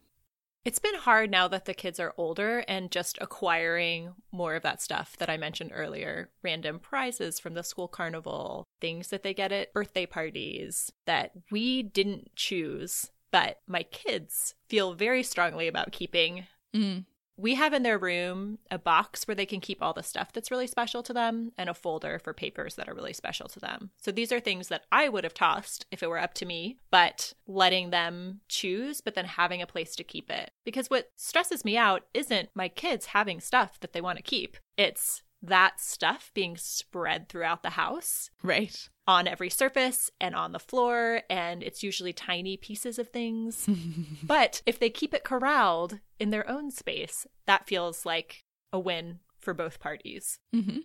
It's 0.65 0.79
been 0.79 0.97
hard 0.97 1.31
now 1.31 1.49
that 1.49 1.65
the 1.65 1.75
kids 1.75 1.99
are 1.99 2.15
older 2.17 2.65
and 2.69 2.91
just 2.91 3.17
acquiring 3.21 4.13
more 4.33 4.55
of 4.55 4.63
that 4.65 4.83
stuff 4.83 5.17
that 5.19 5.31
I 5.31 5.37
mentioned 5.37 5.71
earlier 5.73 6.31
random 6.43 6.79
prizes 6.79 7.39
from 7.39 7.55
the 7.55 7.63
school 7.63 7.89
carnival, 7.89 8.67
things 8.81 9.09
that 9.09 9.23
they 9.23 9.33
get 9.33 9.53
at 9.53 9.73
birthday 9.73 10.05
parties 10.05 10.93
that 11.07 11.33
we 11.51 11.83
didn't 11.83 12.35
choose, 12.37 13.11
but 13.31 13.61
my 13.67 13.83
kids 13.83 14.55
feel 14.69 14.95
very 14.95 15.23
strongly 15.23 15.69
about 15.69 15.93
keeping. 15.93 16.47
Mm 16.75 17.05
we 17.39 17.55
have 17.55 17.73
in 17.73 17.85
their 17.85 17.97
room 17.99 18.59
a 18.71 18.79
box 18.79 19.27
where 19.27 19.35
they 19.35 19.47
can 19.47 19.61
keep 19.61 19.81
all 19.81 19.93
the 19.93 20.03
stuff 20.03 20.33
that's 20.33 20.51
really 20.51 20.67
special 20.67 21.03
to 21.05 21.13
them 21.13 21.53
and 21.57 21.71
a 21.71 21.75
folder 21.75 22.19
for 22.19 22.35
papers 22.35 22.75
that 22.75 22.89
are 22.89 22.95
really 22.95 23.13
special 23.13 23.49
to 23.49 23.61
them. 23.61 23.91
So 23.97 24.11
these 24.11 24.33
are 24.33 24.41
things 24.41 24.69
that 24.69 24.85
I 24.91 25.09
would 25.09 25.25
have 25.25 25.35
tossed 25.35 25.87
if 25.93 26.03
it 26.03 26.09
were 26.09 26.19
up 26.19 26.35
to 26.35 26.47
me, 26.47 26.79
but 26.91 27.33
letting 27.47 27.91
them 27.91 28.41
choose, 28.49 29.01
but 29.01 29.15
then 29.15 29.25
having 29.25 29.63
a 29.63 29.67
place 29.67 29.95
to 29.97 30.05
keep 30.05 30.31
it. 30.31 30.51
Because 30.65 30.91
what 30.91 31.11
stresses 31.17 31.65
me 31.65 31.77
out 31.77 32.03
isn't 32.13 32.51
my 32.55 32.69
kids 32.69 33.07
having 33.07 33.41
stuff 33.41 33.79
that 33.81 33.93
they 33.93 34.01
want 34.01 34.17
to 34.17 34.23
keep, 34.23 34.57
it's 34.77 35.23
that 35.41 35.81
stuff 35.81 36.33
being 36.35 36.57
spread 36.57 37.29
throughout 37.29 37.63
the 37.63 37.71
house. 37.71 38.31
Right. 38.43 38.89
On 39.09 39.27
every 39.27 39.49
surface 39.49 40.11
and 40.21 40.37
on 40.37 40.53
the 40.53 40.59
floor, 40.59 41.23
and 41.31 41.63
it's 41.63 41.83
usually 41.83 42.13
tiny 42.13 42.57
pieces 42.57 42.99
of 42.99 43.09
things. 43.09 43.67
but 44.23 44.63
if 44.67 44.79
they 44.79 44.91
keep 44.91 45.15
it 45.15 45.25
corralled 45.25 45.99
in 46.21 46.29
their 46.29 46.49
own 46.49 46.71
space, 46.71 47.27
that 47.47 47.67
feels 47.67 48.05
like 48.05 48.45
a 48.71 48.79
win 48.79 49.21
for 49.39 49.55
both 49.55 49.81
parties. 49.81 50.39
Mm-hmm. 50.55 50.81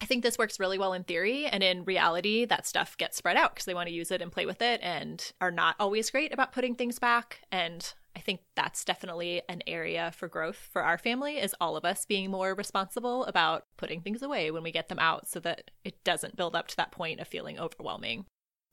I 0.00 0.06
think 0.06 0.22
this 0.22 0.38
works 0.38 0.60
really 0.60 0.78
well 0.78 0.92
in 0.92 1.04
theory, 1.04 1.46
and 1.46 1.62
in 1.62 1.84
reality, 1.84 2.44
that 2.46 2.66
stuff 2.66 2.96
gets 2.96 3.16
spread 3.16 3.36
out 3.36 3.54
because 3.54 3.64
they 3.64 3.74
want 3.74 3.88
to 3.88 3.94
use 3.94 4.10
it 4.10 4.20
and 4.22 4.32
play 4.32 4.46
with 4.46 4.60
it 4.60 4.80
and 4.82 5.32
are 5.40 5.50
not 5.50 5.76
always 5.78 6.10
great 6.10 6.32
about 6.32 6.52
putting 6.52 6.74
things 6.74 6.98
back. 6.98 7.40
And 7.52 7.92
I 8.16 8.20
think 8.20 8.40
that's 8.54 8.82
definitely 8.82 9.42
an 9.46 9.62
area 9.66 10.10
for 10.16 10.26
growth 10.26 10.56
for 10.56 10.82
our 10.82 10.96
family 10.96 11.36
is 11.36 11.54
all 11.60 11.76
of 11.76 11.84
us 11.84 12.06
being 12.06 12.30
more 12.30 12.54
responsible 12.54 13.26
about 13.26 13.66
putting 13.76 14.00
things 14.00 14.22
away 14.22 14.50
when 14.50 14.62
we 14.62 14.72
get 14.72 14.88
them 14.88 14.98
out 14.98 15.28
so 15.28 15.38
that 15.40 15.70
it 15.84 16.02
doesn't 16.02 16.34
build 16.34 16.56
up 16.56 16.66
to 16.68 16.76
that 16.78 16.92
point 16.92 17.20
of 17.20 17.28
feeling 17.28 17.58
overwhelming. 17.58 18.24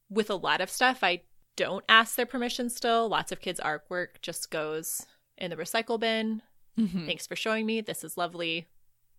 With 0.10 0.29
a 0.29 0.36
lot 0.36 0.62
of 0.62 0.69
stuff, 0.69 1.03
I 1.03 1.23
don't 1.58 1.84
ask 1.89 2.15
their 2.15 2.25
permission 2.25 2.69
still. 2.69 3.10
Lots 3.10 3.34
of 3.34 3.41
kids' 3.41 3.60
artwork 3.60 4.21
just 4.21 4.49
goes 4.49 5.06
in 5.38 5.49
the 5.49 5.58
recycle 5.58 5.99
bin. 5.99 6.41
Mm-hmm. 6.79 7.06
Thanks 7.06 7.27
for 7.27 7.36
showing 7.36 7.65
me. 7.65 7.82
This 7.82 8.06
is 8.06 8.17
lovely 8.17 8.67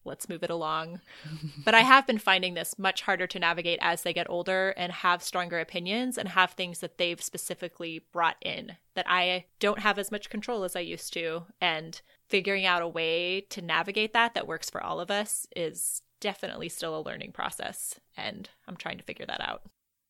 let's 0.05 0.29
move 0.29 0.43
it 0.43 0.51
along. 0.51 1.01
but 1.65 1.75
I 1.75 1.81
have 1.81 2.07
been 2.07 2.19
finding 2.19 2.55
this 2.55 2.79
much 2.79 3.03
harder 3.03 3.27
to 3.27 3.39
navigate 3.39 3.79
as 3.83 4.03
they 4.03 4.13
get 4.13 4.29
older 4.29 4.75
and 4.77 4.93
have 4.93 5.23
stronger 5.23 5.61
opinions 5.61 6.19
and 6.19 6.29
have 6.29 6.51
things 6.51 6.81
that 6.81 6.99
they've 6.99 7.21
specifically 7.21 8.05
brought 8.13 8.37
in 8.41 8.73
that 8.95 9.07
I 9.09 9.47
don't 9.59 9.81
have 9.81 9.99
as 9.99 10.11
much 10.11 10.31
control 10.31 10.65
as 10.65 10.77
I 10.77 10.81
used 10.81 11.13
to. 11.15 11.45
And 11.61 12.01
figuring 12.29 12.67
out 12.67 12.83
a 12.83 12.89
way 12.89 13.43
to 13.51 13.63
navigate 13.63 14.13
that 14.13 14.35
that 14.35 14.47
works 14.47 14.71
for 14.71 14.83
all 14.83 15.01
of 15.01 15.11
us 15.11 15.47
is 15.55 16.03
definitely 16.21 16.69
still 16.69 16.99
a 16.99 17.03
learning 17.03 17.33
process. 17.33 18.01
And 18.17 18.49
I'm 18.67 18.77
trying 18.77 18.99
to 18.99 19.05
figure 19.05 19.27
that 19.27 19.41
out. 19.41 19.63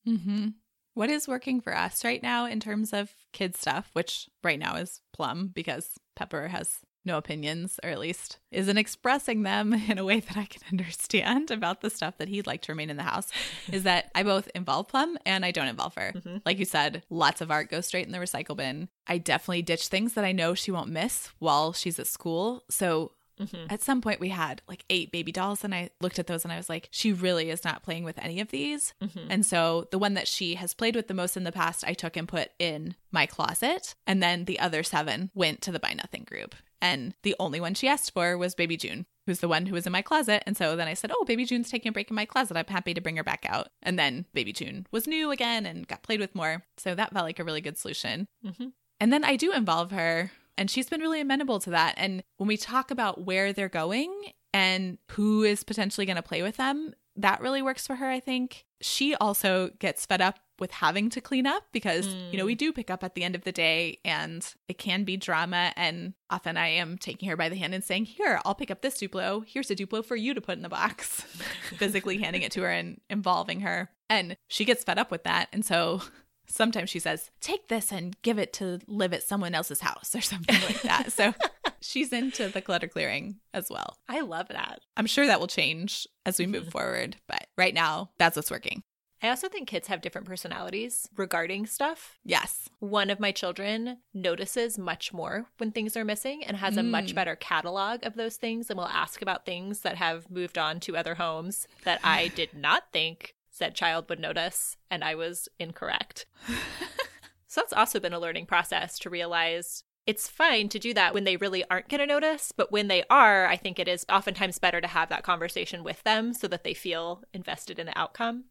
Mm-hmm. 0.07 0.49
What 0.95 1.11
is 1.11 1.27
working 1.27 1.61
for 1.61 1.77
us 1.77 2.05
right 2.05 2.23
now 2.23 2.47
in 2.47 2.61
terms 2.61 2.93
of 2.93 3.13
kid 3.33 3.57
stuff, 3.57 3.91
which 3.95 4.29
right 4.45 4.59
now 4.59 4.77
is 4.77 5.01
Plum 5.13 5.51
because 5.53 5.99
Pepper 6.15 6.49
has 6.49 6.79
no 7.05 7.19
opinions, 7.19 7.79
or 7.83 7.91
at 7.91 7.99
least 7.99 8.39
isn't 8.51 8.79
expressing 8.79 9.43
them 9.43 9.73
in 9.89 9.99
a 9.99 10.05
way 10.05 10.21
that 10.21 10.37
I 10.37 10.45
can 10.47 10.63
understand 10.71 11.51
about 11.51 11.81
the 11.81 11.91
stuff 11.91 12.19
that 12.19 12.29
he'd 12.29 12.47
like 12.47 12.63
to 12.63 12.73
remain 12.73 12.91
in 12.91 12.97
the 12.97 13.03
house, 13.03 13.29
is 13.71 13.83
that 13.85 14.11
I 14.15 14.23
both 14.23 14.49
involve 14.55 14.89
Plum 14.89 15.19
and 15.27 15.45
I 15.45 15.51
don't 15.51 15.69
involve 15.69 15.95
her. 15.97 16.13
Mm-hmm. 16.15 16.37
Like 16.47 16.59
you 16.59 16.65
said, 16.65 17.03
lots 17.11 17.41
of 17.41 17.51
art 17.51 17.71
goes 17.71 17.87
straight 17.87 18.07
in 18.07 18.13
the 18.13 18.19
recycle 18.19 18.57
bin. 18.57 18.89
I 19.07 19.19
definitely 19.19 19.63
ditch 19.63 19.89
things 19.89 20.15
that 20.15 20.25
I 20.25 20.33
know 20.33 20.55
she 20.55 20.71
won't 20.71 20.91
miss 20.91 21.29
while 21.39 21.73
she's 21.73 21.99
at 21.99 22.07
school. 22.07 22.65
So 22.71 23.13
Mhm. 23.41 23.67
At 23.69 23.83
some 23.83 24.01
point, 24.01 24.21
we 24.21 24.29
had 24.29 24.63
like 24.69 24.85
eight 24.89 25.11
baby 25.11 25.33
dolls, 25.33 25.65
and 25.65 25.75
I 25.75 25.91
looked 26.01 26.21
at 26.21 26.29
those 26.29 26.45
and 26.45 26.53
I 26.53 26.57
was 26.57 26.69
like, 26.69 26.87
she 26.93 27.13
really 27.13 27.51
is 27.51 27.65
not 27.65 27.83
playing 27.83 28.05
with 28.05 28.17
any 28.19 28.39
of 28.39 28.51
these. 28.51 28.95
Mhm. 29.03 29.27
And 29.29 29.45
so 29.45 29.89
the 29.91 29.99
one 29.99 30.15
that 30.15 30.29
she 30.29 30.55
has 30.55 30.73
played 30.73 30.95
with 30.95 31.09
the 31.09 31.15
most 31.15 31.37
in 31.37 31.43
the 31.43 31.51
past, 31.51 31.83
I 31.85 31.95
took 31.95 32.17
and 32.17 32.29
put 32.29 32.53
in 32.61 32.95
my 33.11 33.27
closet. 33.27 33.97
And 34.07 34.23
then 34.23 34.45
the 34.45 34.61
other 34.61 34.85
seven 34.85 35.33
went 35.35 35.63
to 35.63 35.73
the 35.73 35.81
Buy 35.81 35.95
Nothing 35.95 36.23
group. 36.23 36.55
And 36.85 37.15
the 37.23 37.35
only 37.41 37.61
one 37.61 37.73
she 37.73 37.89
asked 37.89 38.13
for 38.13 38.37
was 38.37 38.55
Baby 38.55 38.77
June, 38.77 39.07
who's 39.27 39.41
the 39.41 39.49
one 39.49 39.65
who 39.65 39.75
was 39.75 39.87
in 39.87 39.93
my 39.93 40.03
closet. 40.03 40.43
And 40.47 40.55
so 40.55 40.77
then 40.77 40.87
I 40.87 40.93
said, 40.93 41.11
Oh, 41.15 41.25
Baby 41.25 41.47
June's 41.47 41.71
taking 41.71 41.89
a 41.89 41.93
break 41.93 42.11
in 42.11 42.15
my 42.15 42.27
closet. 42.27 42.59
I'm 42.59 42.67
happy 42.67 42.93
to 42.93 43.01
bring 43.01 43.17
her 43.17 43.25
back 43.25 43.47
out. 43.49 43.69
And 43.83 43.99
then 43.99 44.27
Baby 44.35 44.53
June 44.53 44.87
was 44.93 45.07
new 45.07 45.31
again 45.31 45.65
and 45.65 45.89
got 45.89 46.03
played 46.03 46.21
with 46.21 46.35
more. 46.35 46.63
So 46.77 46.95
that 46.95 47.13
felt 47.15 47.25
like 47.25 47.39
a 47.39 47.45
really 47.45 47.63
good 47.63 47.79
solution. 47.79 48.29
Mhm. 48.45 48.73
And 49.01 49.13
then 49.13 49.25
I 49.25 49.37
do 49.37 49.53
involve 49.53 49.93
her, 49.93 50.31
and 50.59 50.71
she's 50.71 50.91
been 50.91 51.01
really 51.01 51.21
amenable 51.21 51.59
to 51.61 51.71
that. 51.71 51.95
And 51.97 52.23
when 52.37 52.49
we 52.49 52.57
talk 52.59 52.91
about 52.91 53.25
where 53.25 53.53
they're 53.53 53.69
going 53.71 54.33
and 54.53 54.99
who 55.13 55.43
is 55.43 55.65
potentially 55.65 56.07
going 56.07 56.17
to 56.17 56.23
play 56.23 56.43
with 56.43 56.59
them, 56.59 56.95
that 57.17 57.41
really 57.41 57.63
works 57.63 57.87
for 57.87 57.97
her, 57.97 58.11
I 58.11 58.21
think. 58.21 58.67
She 58.83 59.15
also 59.15 59.71
gets 59.79 60.05
fed 60.05 60.21
up 60.21 60.39
with 60.59 60.71
having 60.71 61.11
to 61.11 61.21
clean 61.21 61.47
up 61.47 61.65
because, 61.73 62.07
you 62.07 62.39
know, 62.39 62.45
we 62.45 62.55
mm. 62.55 62.59
do 62.59 62.73
pick 62.73 62.91
up 62.91 63.03
at 63.03 63.15
the 63.15 63.25
end 63.25 63.35
of 63.35 63.45
the 63.45 63.53
day 63.53 63.99
and 64.05 64.55
it 64.69 64.79
can 64.79 65.05
be 65.05 65.17
drama. 65.17 65.73
And 65.77 66.15
often 66.31 66.57
I 66.57 66.69
am 66.69 66.99
taking 66.99 67.29
her 67.29 67.37
by 67.37 67.49
the 67.49 67.57
hand 67.57 67.75
and 67.75 67.83
saying, 67.83 68.07
Here, 68.07 68.41
I'll 68.45 68.55
pick 68.55 68.71
up 68.71 68.83
this 68.83 68.99
Duplo. 68.99 69.45
Here's 69.47 69.71
a 69.71 69.77
Duplo 69.77 70.05
for 70.05 70.17
you 70.17 70.35
to 70.35 70.41
put 70.41 70.57
in 70.57 70.63
the 70.63 70.69
box, 70.69 71.21
physically 71.77 72.19
handing 72.19 72.43
it 72.43 72.53
to 72.53 72.63
her 72.63 72.71
and 72.71 73.01
involving 73.11 73.61
her. 73.61 73.91
And 74.09 74.37
she 74.49 74.65
gets 74.65 74.85
fed 74.85 74.99
up 74.99 75.11
with 75.11 75.25
that. 75.25 75.49
And 75.53 75.65
so 75.65 76.03
sometimes 76.47 76.91
she 76.91 76.99
says, 76.99 77.31
Take 77.41 77.69
this 77.69 77.93
and 77.93 78.21
give 78.23 78.39
it 78.39 78.53
to 78.55 78.81
live 78.87 79.13
at 79.13 79.23
someone 79.23 79.55
else's 79.55 79.81
house 79.81 80.15
or 80.15 80.21
something 80.21 80.61
like 80.63 80.83
that. 80.83 81.13
So 81.13 81.35
she's 81.81 82.13
into 82.13 82.49
the 82.49 82.63
clutter 82.63 82.89
clearing 82.89 83.37
as 83.53 83.69
well. 83.71 83.97
I 84.09 84.21
love 84.21 84.49
that. 84.49 84.81
I'm 84.97 85.07
sure 85.07 85.27
that 85.27 85.41
will 85.41 85.47
change 85.47 86.07
as 86.25 86.39
we 86.39 86.47
move 86.47 86.63
mm-hmm. 86.63 86.71
forward, 86.71 87.17
but 87.29 87.47
right 87.57 87.75
now, 87.75 88.11
that's 88.19 88.37
what's 88.37 88.51
working. 88.51 88.83
I 89.23 89.29
also 89.31 89.49
think 89.49 89.69
kids 89.69 89.89
have 89.89 90.03
different 90.03 90.27
personalities 90.27 91.09
regarding 91.17 91.67
stuff. 91.67 92.19
Yes. 92.25 92.69
One 92.81 93.09
of 93.09 93.21
my 93.21 93.33
children 93.33 93.99
notices 94.13 94.77
much 94.77 95.13
more 95.15 95.47
when 95.57 95.73
things 95.73 95.97
are 95.97 96.05
missing 96.05 96.45
and 96.45 96.59
has 96.59 96.77
a 96.77 96.83
much 96.83 97.13
Mm. 97.13 97.15
better 97.15 97.37
catalog 97.37 98.05
of 98.05 98.17
those 98.17 98.37
things 98.37 98.69
and 98.69 98.79
will 98.79 98.87
ask 98.89 99.23
about 99.23 99.47
things 99.47 99.81
that 99.81 99.97
have 99.97 100.31
moved 100.31 100.59
on 100.59 100.79
to 100.81 100.97
other 100.97 101.15
homes 101.15 101.67
that 101.85 102.01
I 102.05 102.29
did 102.37 102.53
not 102.55 102.93
think 102.93 103.35
said 103.51 103.75
child 103.75 104.09
would 104.09 104.19
notice, 104.19 104.77
and 104.91 105.05
I 105.05 105.15
was 105.15 105.49
incorrect. 105.61 106.27
so 107.47 107.61
that's 107.61 107.73
also 107.73 108.01
been 108.01 108.13
a 108.13 108.19
learning 108.19 108.47
process 108.47 108.99
to 108.99 109.11
realize 109.11 109.85
it's 110.07 110.29
fine 110.29 110.69
to 110.69 110.79
do 110.79 110.93
that 110.93 111.15
when 111.15 111.25
they 111.25 111.37
really 111.37 111.65
aren't 111.71 111.89
going 111.89 112.01
to 112.01 112.07
notice, 112.07 112.53
but 112.53 112.71
when 112.73 112.89
they 112.89 113.05
are, 113.09 113.47
I 113.47 113.57
think 113.57 113.79
it 113.79 113.89
is 113.89 114.05
oftentimes 114.11 114.59
better 114.59 114.81
to 114.81 114.87
have 114.89 115.09
that 115.09 115.23
conversation 115.23 115.83
with 115.85 116.03
them 116.03 116.35
so 116.35 116.47
that 116.49 116.63
they 116.65 116.75
feel 116.75 117.23
invested 117.33 117.79
in 117.79 117.87
the 117.87 117.99
outcome. 117.99 118.45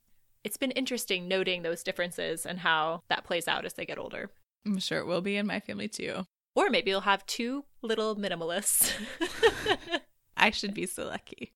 It's 0.43 0.57
been 0.57 0.71
interesting 0.71 1.27
noting 1.27 1.61
those 1.61 1.83
differences 1.83 2.45
and 2.45 2.59
how 2.59 3.03
that 3.09 3.23
plays 3.23 3.47
out 3.47 3.65
as 3.65 3.73
they 3.73 3.85
get 3.85 3.97
older. 3.97 4.29
I'm 4.65 4.79
sure 4.79 4.99
it 4.99 5.07
will 5.07 5.21
be 5.21 5.37
in 5.37 5.47
my 5.47 5.59
family 5.59 5.87
too. 5.87 6.25
Or 6.55 6.69
maybe 6.69 6.91
you'll 6.91 7.01
have 7.01 7.25
two 7.25 7.65
little 7.81 8.15
minimalists. 8.15 8.93
I 10.37 10.51
should 10.51 10.73
be 10.73 10.85
so 10.85 11.05
lucky. 11.05 11.53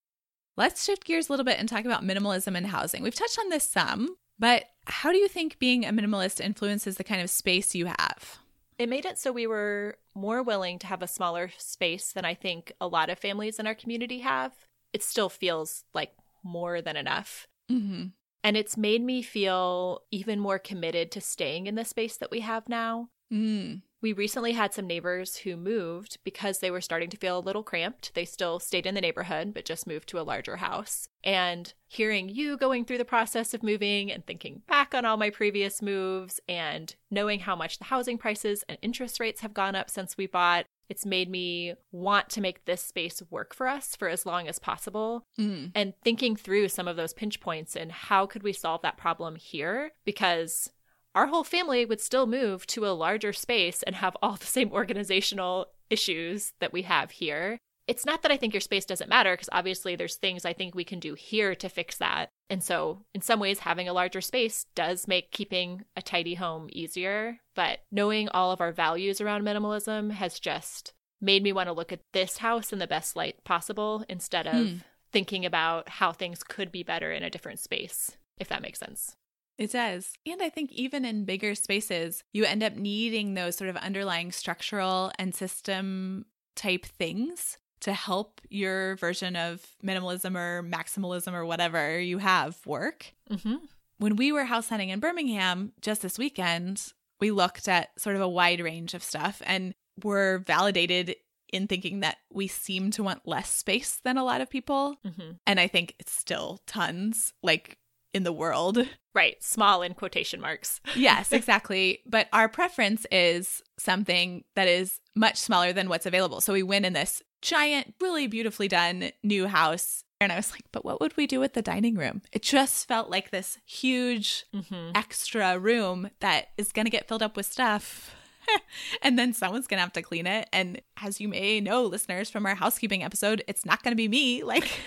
Let's 0.56 0.84
shift 0.84 1.06
gears 1.06 1.30
a 1.30 1.34
little 1.34 1.46
bit 1.46 1.60
and 1.60 1.70
talk 1.70 1.86
about 1.86 2.04
minimalism 2.04 2.58
in 2.58 2.66
housing. 2.66 3.04
We've 3.04 3.14
touched 3.14 3.38
on 3.40 3.50
this 3.50 3.70
some, 3.70 4.18
but 4.40 4.66
how 4.86 5.12
do 5.12 5.18
you 5.18 5.28
think 5.28 5.60
being 5.60 5.86
a 5.86 5.90
minimalist 5.90 6.40
influences 6.40 6.96
the 6.96 7.04
kind 7.04 7.22
of 7.22 7.30
space 7.30 7.76
you 7.76 7.86
have? 7.86 8.40
it 8.78 8.90
made 8.90 9.06
it 9.06 9.18
so 9.18 9.32
we 9.32 9.48
were 9.48 9.98
more 10.14 10.44
willing 10.44 10.80
to 10.80 10.88
have 10.88 11.02
a 11.02 11.08
smaller 11.08 11.52
space 11.58 12.12
than 12.12 12.26
I 12.26 12.34
think 12.34 12.72
a 12.80 12.88
lot 12.88 13.10
of 13.10 13.20
families 13.20 13.60
in 13.60 13.68
our 13.68 13.76
community 13.76 14.20
have. 14.20 14.54
It 14.94 15.04
still 15.04 15.30
feels 15.30 15.84
like 15.94 16.14
more 16.44 16.82
than 16.82 16.96
enough. 16.96 17.48
Mm-hmm. 17.72 18.08
And 18.44 18.56
it's 18.56 18.78
made 18.78 19.02
me 19.02 19.22
feel 19.22 20.04
even 20.12 20.40
more 20.40 20.60
committed 20.60 21.12
to 21.12 21.22
staying 21.22 21.68
in 21.68 21.76
the 21.76 21.86
space 21.86 22.18
that 22.18 22.32
we 22.32 22.42
have 22.42 22.70
now. 22.70 23.10
Mm. 23.32 23.82
We 24.00 24.14
recently 24.14 24.54
had 24.54 24.74
some 24.74 24.86
neighbors 24.86 25.38
who 25.38 25.58
moved 25.58 26.20
because 26.24 26.60
they 26.60 26.70
were 26.70 26.82
starting 26.82 27.10
to 27.10 27.18
feel 27.18 27.38
a 27.38 27.42
little 27.42 27.64
cramped. 27.64 28.14
They 28.14 28.26
still 28.26 28.60
stayed 28.60 28.86
in 28.86 28.94
the 28.94 29.02
neighborhood, 29.02 29.54
but 29.56 29.66
just 29.66 29.88
moved 29.88 30.08
to 30.10 30.20
a 30.20 30.22
larger 30.22 30.58
house. 30.58 31.10
And 31.24 31.74
hearing 31.88 32.30
you 32.30 32.58
going 32.58 32.86
through 32.86 33.00
the 33.00 33.06
process 33.06 33.56
of 33.56 33.64
moving 33.64 34.12
and 34.12 34.26
thinking 34.26 34.62
back 34.68 34.94
on 34.94 35.04
all 35.04 35.18
my 35.18 35.32
previous 35.32 35.82
moves 35.82 36.40
and 36.48 36.94
knowing 37.10 37.40
how 37.40 37.56
much 37.56 37.80
the 37.80 37.86
housing 37.86 38.20
prices 38.20 38.64
and 38.70 38.78
interest 38.84 39.20
rates 39.20 39.42
have 39.42 39.54
gone 39.54 39.76
up 39.76 39.90
since 39.90 40.16
we 40.16 40.28
bought, 40.28 40.68
it's 40.90 41.06
made 41.06 41.30
me 41.30 41.74
want 41.92 42.30
to 42.30 42.42
make 42.42 42.66
this 42.66 42.82
space 42.82 43.22
work 43.30 43.54
for 43.54 43.68
us 43.68 43.96
for 43.96 44.08
as 44.08 44.26
long 44.26 44.48
as 44.48 44.60
possible 44.60 45.24
Mm. 45.40 45.72
and 45.76 45.94
thinking 46.04 46.36
through 46.36 46.70
some 46.70 46.88
of 46.88 46.96
those 46.96 47.14
pinch 47.14 47.40
points 47.40 47.76
and 47.76 47.92
how 47.92 48.26
could 48.26 48.44
we 48.44 48.54
solve 48.54 48.82
that 48.82 48.98
problem 48.98 49.36
here 49.36 49.92
because 50.06 50.72
our 51.16 51.28
whole 51.28 51.44
family 51.44 51.86
would 51.86 52.00
still 52.02 52.28
move 52.28 52.68
to 52.68 52.86
a 52.86 52.94
larger 52.94 53.34
space 53.34 53.82
and 53.84 53.96
have 53.96 54.16
all 54.22 54.36
the 54.40 54.46
same 54.46 54.72
organizational 54.72 55.68
issues 55.90 56.54
that 56.60 56.74
we 56.74 56.82
have 56.84 57.12
here. 57.12 57.58
It's 57.88 58.06
not 58.06 58.22
that 58.22 58.32
I 58.32 58.38
think 58.38 58.54
your 58.54 58.62
space 58.62 58.84
doesn't 58.86 59.10
matter 59.10 59.34
because 59.34 59.50
obviously 59.52 59.96
there's 59.96 60.16
things 60.18 60.44
I 60.44 60.52
think 60.54 60.76
we 60.76 60.84
can 60.84 61.00
do 61.00 61.14
here 61.14 61.56
to 61.56 61.70
fix 61.70 61.98
that. 61.98 62.30
And 62.50 62.62
so, 62.62 63.04
in 63.16 63.22
some 63.22 63.40
ways, 63.40 63.60
having 63.60 63.88
a 63.88 63.94
larger 63.94 64.20
space 64.22 64.66
does 64.76 65.08
make 65.08 65.32
keeping 65.32 65.84
a 65.96 66.02
tidy 66.02 66.36
home 66.36 66.68
easier. 66.72 67.40
But 67.56 67.80
knowing 67.92 68.28
all 68.30 68.52
of 68.52 68.60
our 68.62 68.72
values 68.74 69.22
around 69.22 69.44
minimalism 69.44 70.12
has 70.12 70.40
just 70.40 70.94
made 71.22 71.42
me 71.44 71.54
want 71.54 71.68
to 71.68 71.74
look 71.74 71.92
at 71.92 72.02
this 72.14 72.38
house 72.38 72.72
in 72.74 72.80
the 72.80 72.88
best 72.88 73.16
light 73.16 73.44
possible 73.44 74.04
instead 74.10 74.48
of 74.48 74.68
Hmm. 74.68 74.76
thinking 75.12 75.46
about 75.46 75.88
how 75.88 76.12
things 76.12 76.44
could 76.44 76.72
be 76.72 76.84
better 76.84 77.12
in 77.12 77.24
a 77.24 77.30
different 77.30 77.60
space, 77.60 78.18
if 78.38 78.50
that 78.50 78.62
makes 78.62 78.80
sense. 78.80 79.16
It 79.58 79.72
does. 79.72 80.14
And 80.26 80.42
I 80.44 80.50
think 80.50 80.72
even 80.74 81.06
in 81.06 81.26
bigger 81.26 81.56
spaces, 81.56 82.24
you 82.34 82.44
end 82.46 82.62
up 82.62 82.76
needing 82.76 83.34
those 83.34 83.56
sort 83.56 83.70
of 83.70 83.78
underlying 83.78 84.32
structural 84.32 85.12
and 85.18 85.34
system 85.34 86.26
type 86.56 86.86
things 86.86 87.58
to 87.82 87.94
help 87.94 88.42
your 88.50 88.96
version 88.98 89.36
of 89.36 89.66
minimalism 89.84 90.36
or 90.36 90.64
maximalism 90.64 91.34
or 91.34 91.46
whatever 91.46 92.00
you 92.00 92.18
have 92.18 92.58
work. 92.66 93.14
Mm-hmm. 93.30 93.56
When 94.00 94.16
we 94.16 94.32
were 94.32 94.46
house 94.46 94.70
hunting 94.70 94.90
in 94.90 95.00
Birmingham 95.00 95.74
just 95.82 96.02
this 96.02 96.18
weekend, 96.18 96.94
we 97.20 97.32
looked 97.32 97.68
at 97.68 98.00
sort 98.00 98.16
of 98.16 98.22
a 98.22 98.30
wide 98.30 98.60
range 98.60 98.94
of 98.94 99.04
stuff 99.04 99.42
and 99.46 99.74
were 100.04 100.44
validated 100.46 101.16
in 101.52 101.68
thinking 101.68 102.02
that 102.02 102.18
we 102.32 102.48
seem 102.48 102.92
to 102.92 103.04
want 103.04 103.28
less 103.28 103.50
space 103.50 104.00
than 104.04 104.18
a 104.18 104.24
lot 104.24 104.42
of 104.42 104.50
people. 104.50 104.98
Mm-hmm. 105.06 105.32
And 105.46 105.60
I 105.60 105.68
think 105.68 105.96
it's 106.00 106.12
still 106.12 106.60
tons, 106.68 107.34
like 107.42 107.78
in 108.14 108.24
the 108.24 108.32
world. 108.34 108.80
Right. 109.14 109.42
Small 109.44 109.82
in 109.82 109.94
quotation 109.94 110.40
marks. 110.42 110.80
Yes, 110.96 111.32
exactly. 111.32 112.00
But 112.06 112.28
our 112.34 112.48
preference 112.50 113.06
is 113.12 113.62
something 113.78 114.44
that 114.56 114.68
is 114.68 115.00
much 115.16 115.38
smaller 115.38 115.74
than 115.74 115.90
what's 115.90 116.06
available. 116.06 116.42
So 116.42 116.54
we 116.54 116.64
went 116.64 116.86
in 116.86 116.94
this 116.94 117.22
giant, 117.42 117.94
really 118.02 118.28
beautifully 118.28 118.68
done 118.68 119.12
new 119.24 119.48
house. 119.48 120.04
And 120.20 120.32
I 120.32 120.36
was 120.36 120.52
like, 120.52 120.64
but 120.72 120.84
what 120.84 121.00
would 121.00 121.16
we 121.16 121.28
do 121.28 121.40
with 121.40 121.54
the 121.54 121.62
dining 121.62 121.96
room? 121.96 122.24
It 122.32 122.42
just 122.42 122.88
felt 122.88 123.10
like 123.10 123.30
this 123.30 123.60
huge 123.66 124.46
Mm-hmm. 124.54 124.92
extra 124.96 125.60
room 125.60 126.10
that 126.22 126.48
is 126.58 126.72
going 126.72 126.86
to 126.86 126.92
get 126.92 127.08
filled 127.08 127.22
up 127.22 127.38
with 127.38 127.46
stuff. 127.46 128.16
and 129.04 129.20
then 129.20 129.34
someone's 129.34 129.68
going 129.68 129.78
to 129.78 129.82
have 129.84 129.94
to 129.94 130.02
clean 130.02 130.26
it. 130.26 130.48
And 130.54 130.82
as 131.04 131.20
you 131.22 131.28
may 131.28 131.60
know, 131.62 131.84
listeners 131.84 132.30
from 132.32 132.46
our 132.46 132.56
housekeeping 132.56 133.04
episode, 133.04 133.44
it's 133.48 133.66
not 133.66 133.84
going 133.84 133.92
to 133.92 133.96
be 133.98 134.08
me. 134.08 134.44
Like, 134.44 134.80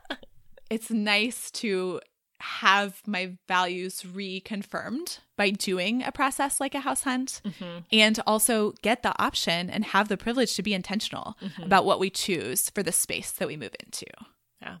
it's 0.70 0.90
nice 0.90 1.50
to 1.52 2.00
have 2.40 3.02
my 3.06 3.36
values 3.48 4.02
reconfirmed 4.02 5.18
by 5.36 5.50
doing 5.50 6.02
a 6.02 6.12
process 6.12 6.60
like 6.60 6.74
a 6.74 6.80
house 6.80 7.02
hunt 7.04 7.40
Mm-hmm. 7.44 7.78
and 7.92 8.20
also 8.26 8.72
get 8.82 9.02
the 9.02 9.14
option 9.22 9.70
and 9.70 9.84
have 9.86 10.08
the 10.08 10.16
privilege 10.16 10.54
to 10.56 10.62
be 10.62 10.74
intentional 10.74 11.36
Mhm. 11.42 11.64
about 11.66 11.84
what 11.84 11.98
we 12.00 12.10
choose 12.10 12.70
for 12.70 12.82
the 12.82 12.92
space 12.92 13.30
that 13.32 13.48
we 13.48 13.56
move 13.56 13.74
into. 13.84 14.06
Yeah. 14.60 14.78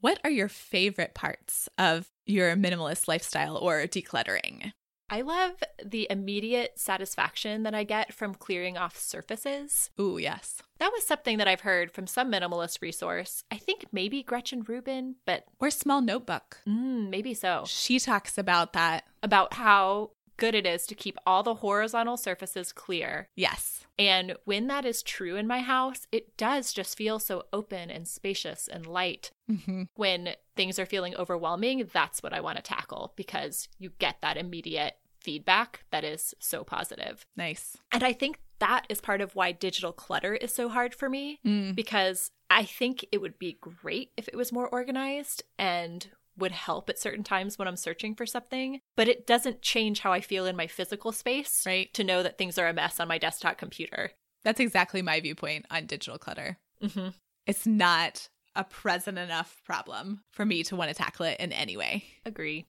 What 0.00 0.20
are 0.24 0.30
your 0.30 0.48
favorite 0.48 1.14
parts 1.14 1.68
of 1.78 2.08
your 2.26 2.54
minimalist 2.56 3.08
lifestyle 3.08 3.56
or 3.56 3.82
decluttering? 3.86 4.72
I 5.10 5.22
love 5.22 5.62
the 5.84 6.06
immediate 6.10 6.78
satisfaction 6.78 7.62
that 7.62 7.74
I 7.74 7.84
get 7.84 8.12
from 8.12 8.34
clearing 8.34 8.76
off 8.76 8.96
surfaces. 8.98 9.90
Ooh, 10.00 10.18
yes. 10.18 10.62
That 10.78 10.92
was 10.92 11.06
something 11.06 11.38
that 11.38 11.48
I've 11.48 11.62
heard 11.62 11.90
from 11.90 12.06
some 12.06 12.30
minimalist 12.30 12.82
resource. 12.82 13.42
I 13.50 13.56
think 13.56 13.86
maybe 13.90 14.22
Gretchen 14.22 14.62
Rubin, 14.62 15.16
but 15.24 15.44
Or 15.60 15.70
small 15.70 16.00
notebook. 16.02 16.58
mm, 16.66 17.08
maybe 17.08 17.34
so. 17.34 17.64
She 17.66 17.98
talks 17.98 18.36
about 18.38 18.74
that. 18.74 19.04
About 19.22 19.54
how 19.54 20.10
good 20.38 20.54
it 20.54 20.66
is 20.66 20.86
to 20.86 20.94
keep 20.94 21.18
all 21.26 21.42
the 21.42 21.56
horizontal 21.56 22.16
surfaces 22.16 22.72
clear. 22.72 23.28
Yes. 23.36 23.84
And 23.98 24.36
when 24.44 24.68
that 24.68 24.84
is 24.84 25.02
true 25.02 25.36
in 25.36 25.46
my 25.46 25.60
house, 25.60 26.06
it 26.12 26.36
does 26.36 26.72
just 26.72 26.96
feel 26.96 27.18
so 27.18 27.44
open 27.52 27.90
and 27.90 28.06
spacious 28.08 28.68
and 28.68 28.86
light. 28.86 29.32
hmm 29.48 29.82
When 29.94 30.30
things 30.56 30.78
are 30.78 30.86
feeling 30.86 31.14
overwhelming, 31.16 31.90
that's 31.92 32.22
what 32.22 32.32
I 32.32 32.40
want 32.40 32.56
to 32.56 32.62
tackle 32.62 33.12
because 33.16 33.68
you 33.78 33.90
get 33.98 34.16
that 34.22 34.36
immediate 34.36 34.94
feedback 35.20 35.84
that 35.90 36.04
is 36.04 36.32
so 36.38 36.62
positive. 36.64 37.26
Nice. 37.36 37.76
And 37.92 38.04
I 38.04 38.12
think 38.12 38.38
that 38.60 38.86
is 38.88 39.00
part 39.00 39.20
of 39.20 39.34
why 39.36 39.52
digital 39.52 39.92
clutter 39.92 40.34
is 40.34 40.54
so 40.54 40.68
hard 40.68 40.94
for 40.94 41.08
me 41.08 41.38
Mm. 41.44 41.74
because 41.74 42.30
I 42.50 42.64
think 42.64 43.04
it 43.12 43.20
would 43.20 43.38
be 43.38 43.58
great 43.60 44.10
if 44.16 44.26
it 44.28 44.36
was 44.36 44.52
more 44.52 44.68
organized 44.68 45.42
and 45.58 46.08
would 46.38 46.52
help 46.52 46.88
at 46.88 46.98
certain 46.98 47.24
times 47.24 47.58
when 47.58 47.68
I'm 47.68 47.76
searching 47.76 48.14
for 48.14 48.26
something, 48.26 48.80
but 48.96 49.08
it 49.08 49.26
doesn't 49.26 49.62
change 49.62 50.00
how 50.00 50.12
I 50.12 50.20
feel 50.20 50.46
in 50.46 50.56
my 50.56 50.66
physical 50.66 51.12
space 51.12 51.62
Right. 51.66 51.92
to 51.94 52.04
know 52.04 52.22
that 52.22 52.38
things 52.38 52.58
are 52.58 52.68
a 52.68 52.72
mess 52.72 53.00
on 53.00 53.08
my 53.08 53.18
desktop 53.18 53.58
computer. 53.58 54.12
That's 54.44 54.60
exactly 54.60 55.02
my 55.02 55.20
viewpoint 55.20 55.66
on 55.70 55.86
digital 55.86 56.18
clutter. 56.18 56.58
Mm-hmm. 56.82 57.08
It's 57.46 57.66
not 57.66 58.28
a 58.54 58.64
present 58.64 59.18
enough 59.18 59.60
problem 59.64 60.22
for 60.32 60.44
me 60.44 60.62
to 60.64 60.76
want 60.76 60.88
to 60.90 60.94
tackle 60.94 61.26
it 61.26 61.40
in 61.40 61.52
any 61.52 61.76
way. 61.76 62.04
Agree. 62.24 62.66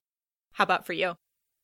How 0.52 0.64
about 0.64 0.86
for 0.86 0.92
you? 0.92 1.14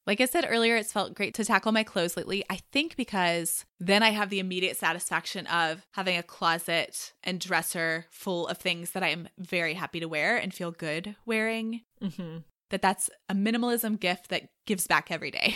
Like 0.06 0.20
I 0.20 0.26
said 0.26 0.46
earlier, 0.48 0.76
it's 0.76 0.92
felt 0.92 1.14
great 1.14 1.34
to 1.34 1.44
tackle 1.44 1.72
my 1.72 1.82
clothes 1.82 2.16
lately. 2.16 2.44
I 2.48 2.60
think 2.72 2.94
because 2.96 3.64
then 3.80 4.02
I 4.04 4.10
have 4.10 4.30
the 4.30 4.38
immediate 4.38 4.76
satisfaction 4.76 5.46
of 5.48 5.84
having 5.92 6.16
a 6.16 6.22
closet 6.22 7.12
and 7.24 7.40
dresser 7.40 8.06
full 8.10 8.46
of 8.46 8.58
things 8.58 8.92
that 8.92 9.02
I 9.02 9.08
am 9.08 9.28
very 9.38 9.74
happy 9.74 9.98
to 10.00 10.06
wear 10.06 10.36
and 10.36 10.54
feel 10.54 10.70
good 10.70 11.16
wearing. 11.26 11.82
Mm-hmm. 12.00 12.38
That 12.70 12.82
that's 12.82 13.10
a 13.28 13.34
minimalism 13.34 13.98
gift 14.00 14.28
that 14.28 14.48
gives 14.64 14.86
back 14.86 15.10
every 15.10 15.30
day. 15.30 15.54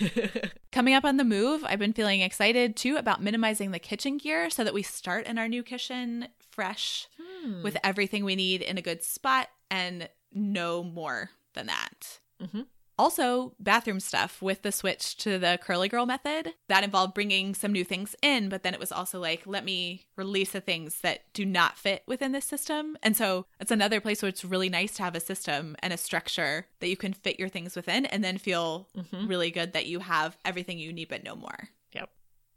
Coming 0.72 0.94
up 0.94 1.04
on 1.04 1.16
the 1.16 1.24
move, 1.24 1.64
I've 1.64 1.78
been 1.78 1.92
feeling 1.92 2.20
excited 2.20 2.76
too 2.76 2.96
about 2.96 3.22
minimizing 3.22 3.70
the 3.70 3.78
kitchen 3.78 4.18
gear 4.18 4.50
so 4.50 4.62
that 4.64 4.74
we 4.74 4.82
start 4.82 5.26
in 5.26 5.38
our 5.38 5.48
new 5.48 5.62
kitchen 5.62 6.28
fresh 6.50 7.06
Hmm. 7.20 7.62
with 7.62 7.76
everything 7.84 8.24
we 8.24 8.34
need 8.36 8.62
in 8.62 8.78
a 8.78 8.82
good 8.82 9.02
spot 9.02 9.48
and 9.70 10.08
no 10.32 10.82
more 10.82 11.30
than 11.54 11.66
that. 11.66 12.20
Mhm. 12.42 12.66
Also, 12.98 13.54
bathroom 13.60 14.00
stuff 14.00 14.40
with 14.40 14.62
the 14.62 14.72
switch 14.72 15.16
to 15.18 15.38
the 15.38 15.58
curly 15.62 15.88
girl 15.88 16.06
method. 16.06 16.54
That 16.68 16.82
involved 16.84 17.12
bringing 17.14 17.54
some 17.54 17.72
new 17.72 17.84
things 17.84 18.16
in, 18.22 18.48
but 18.48 18.62
then 18.62 18.72
it 18.72 18.80
was 18.80 18.90
also 18.92 19.20
like, 19.20 19.46
let 19.46 19.64
me 19.64 20.06
release 20.16 20.52
the 20.52 20.60
things 20.62 21.00
that 21.02 21.24
do 21.34 21.44
not 21.44 21.76
fit 21.76 22.02
within 22.06 22.32
this 22.32 22.46
system. 22.46 22.96
And 23.02 23.16
so 23.16 23.46
it's 23.60 23.70
another 23.70 24.00
place 24.00 24.22
where 24.22 24.30
it's 24.30 24.44
really 24.44 24.70
nice 24.70 24.94
to 24.96 25.02
have 25.02 25.14
a 25.14 25.20
system 25.20 25.76
and 25.80 25.92
a 25.92 25.98
structure 25.98 26.66
that 26.80 26.88
you 26.88 26.96
can 26.96 27.12
fit 27.12 27.38
your 27.38 27.50
things 27.50 27.76
within 27.76 28.06
and 28.06 28.24
then 28.24 28.38
feel 28.38 28.88
Mhm. 28.96 29.28
really 29.28 29.50
good 29.50 29.74
that 29.74 29.86
you 29.86 30.00
have 30.00 30.38
everything 30.44 30.78
you 30.78 30.92
need 30.92 31.08
but 31.08 31.22
no 31.22 31.36
more. 31.36 31.68
Yep. 31.92 32.10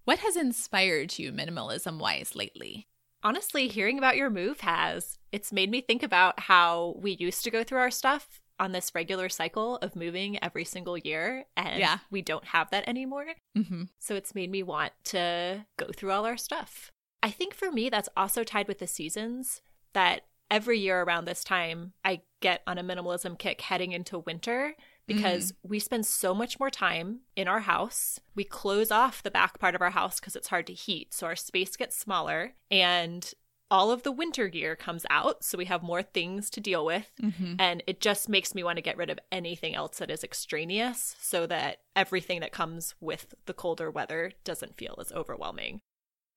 What 0.06 0.20
has 0.20 0.38
inspired 0.38 1.20
you 1.20 1.34
minimalism 1.34 2.00
wise 2.00 2.34
lately? 2.36 2.88
Honestly, 3.22 3.68
hearing 3.68 3.98
about 3.98 4.16
your 4.16 4.30
move 4.30 4.62
has. 4.62 5.18
It's 5.34 5.52
made 5.52 5.70
me 5.70 5.82
think 5.82 6.02
about 6.02 6.40
how 6.40 6.96
we 6.98 7.12
used 7.12 7.44
to 7.44 7.52
go 7.52 7.66
through 7.66 7.80
our 7.80 7.92
stuff 7.92 8.42
on 8.60 8.72
this 8.72 8.94
regular 8.94 9.30
cycle 9.30 9.78
of 9.78 9.96
moving 9.96 10.42
every 10.44 10.66
single 10.66 10.98
year, 10.98 11.46
and 11.56 11.80
Yeah. 11.80 12.00
we 12.12 12.22
don't 12.22 12.46
have 12.46 12.70
that 12.72 12.88
anymore. 12.88 13.28
Mm-hmm. 13.58 13.84
So 13.98 14.16
it's 14.16 14.36
made 14.36 14.52
me 14.52 14.64
want 14.64 14.94
to 15.06 15.66
go 15.78 15.88
through 15.96 16.12
all 16.12 16.26
our 16.26 16.38
stuff. 16.38 16.92
I 17.22 17.32
think 17.32 17.54
for 17.54 17.72
me, 17.72 17.90
that's 17.90 18.10
also 18.16 18.44
tied 18.44 18.68
with 18.68 18.80
the 18.80 18.88
seasons 18.88 19.62
that 19.94 20.22
every 20.52 20.80
year 20.80 21.02
around 21.02 21.26
this 21.26 21.44
time, 21.44 21.94
I 22.04 22.22
get 22.42 22.62
on 22.66 22.78
a 22.78 22.84
minimalism 22.84 23.38
kick 23.38 23.62
heading 23.62 23.92
into 23.92 24.20
winter 24.20 24.76
because 25.06 25.54
we 25.64 25.80
spend 25.80 26.06
so 26.06 26.36
much 26.36 26.60
more 26.60 26.70
time 26.70 27.22
in 27.36 27.48
our 27.48 27.62
house. 27.62 28.20
We 28.36 28.44
close 28.44 28.92
off 28.92 29.24
the 29.24 29.32
back 29.32 29.58
part 29.60 29.74
of 29.74 29.82
our 29.82 29.90
house 29.90 30.20
because 30.20 30.36
it's 30.36 30.50
hard 30.50 30.68
to 30.68 30.74
heat. 30.74 31.14
So 31.14 31.26
our 31.28 31.36
space 31.36 31.76
gets 31.76 31.98
smaller 31.98 32.54
and 32.70 33.32
all 33.72 33.92
of 33.92 34.04
the 34.04 34.12
winter 34.12 34.48
gear 34.48 34.76
comes 34.76 35.06
out. 35.10 35.44
So 35.44 35.58
we 35.58 35.66
have 35.66 35.84
more 35.84 36.02
things 36.02 36.50
to 36.52 36.62
deal 36.62 36.86
with. 36.86 37.12
Mm-hmm. 37.22 37.56
And 37.60 37.84
it 37.88 38.02
just 38.02 38.30
makes 38.30 38.56
me 38.56 38.64
want 38.64 38.78
to 38.78 38.82
get 38.82 38.98
rid 38.98 39.10
of 39.10 39.20
anything 39.32 39.76
else 39.76 39.98
that 40.00 40.10
is 40.10 40.24
extraneous 40.24 41.16
so 41.20 41.46
that 41.48 41.80
everything 41.96 42.40
that 42.42 42.52
comes 42.52 42.96
with 43.00 43.34
the 43.46 43.54
colder 43.54 43.92
weather 43.92 44.32
doesn't 44.44 44.78
feel 44.78 44.96
as 45.00 45.12
overwhelming. 45.12 45.82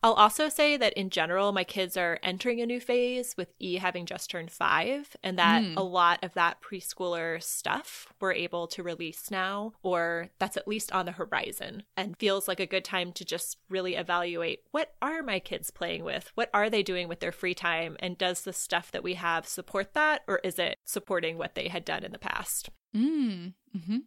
I'll 0.02 0.14
also 0.14 0.48
say 0.48 0.76
that 0.76 0.94
in 0.94 1.10
general, 1.10 1.52
my 1.52 1.62
kids 1.64 1.96
are 1.96 2.18
entering 2.22 2.60
a 2.60 2.66
new 2.66 2.80
phase 2.80 3.36
with 3.36 3.52
E 3.60 3.76
having 3.76 4.04
just 4.04 4.30
turned 4.30 4.50
five, 4.50 5.16
and 5.22 5.38
that 5.38 5.62
Mm. 5.62 5.76
a 5.76 5.82
lot 5.82 6.22
of 6.24 6.34
that 6.34 6.60
preschooler 6.60 7.40
stuff 7.42 8.12
we're 8.18 8.32
able 8.32 8.66
to 8.68 8.82
release 8.82 9.30
now, 9.30 9.74
or 9.82 10.30
that's 10.38 10.56
at 10.56 10.66
least 10.66 10.90
on 10.90 11.06
the 11.06 11.12
horizon, 11.12 11.84
and 11.96 12.18
feels 12.18 12.48
like 12.48 12.58
a 12.58 12.66
good 12.66 12.84
time 12.84 13.12
to 13.12 13.24
just 13.24 13.58
really 13.68 13.94
evaluate 13.94 14.60
what 14.72 14.94
are 15.00 15.22
my 15.22 15.38
kids 15.38 15.70
playing 15.70 16.02
with? 16.02 16.32
What 16.34 16.50
are 16.52 16.68
they 16.68 16.82
doing 16.82 17.06
with 17.06 17.20
their 17.20 17.30
free 17.32 17.54
time? 17.54 17.96
And 18.00 18.18
does 18.18 18.42
the 18.42 18.52
stuff 18.52 18.90
that 18.90 19.04
we 19.04 19.14
have 19.14 19.46
support 19.46 19.94
that, 19.94 20.22
or 20.26 20.40
is 20.42 20.58
it 20.58 20.78
supporting 20.84 21.38
what 21.38 21.54
they 21.54 21.68
had 21.68 21.84
done 21.84 22.02
in 22.02 22.10
the 22.12 22.18
past? 22.18 22.70
Mm. 22.94 23.54
Mm-hmm. 23.76 23.98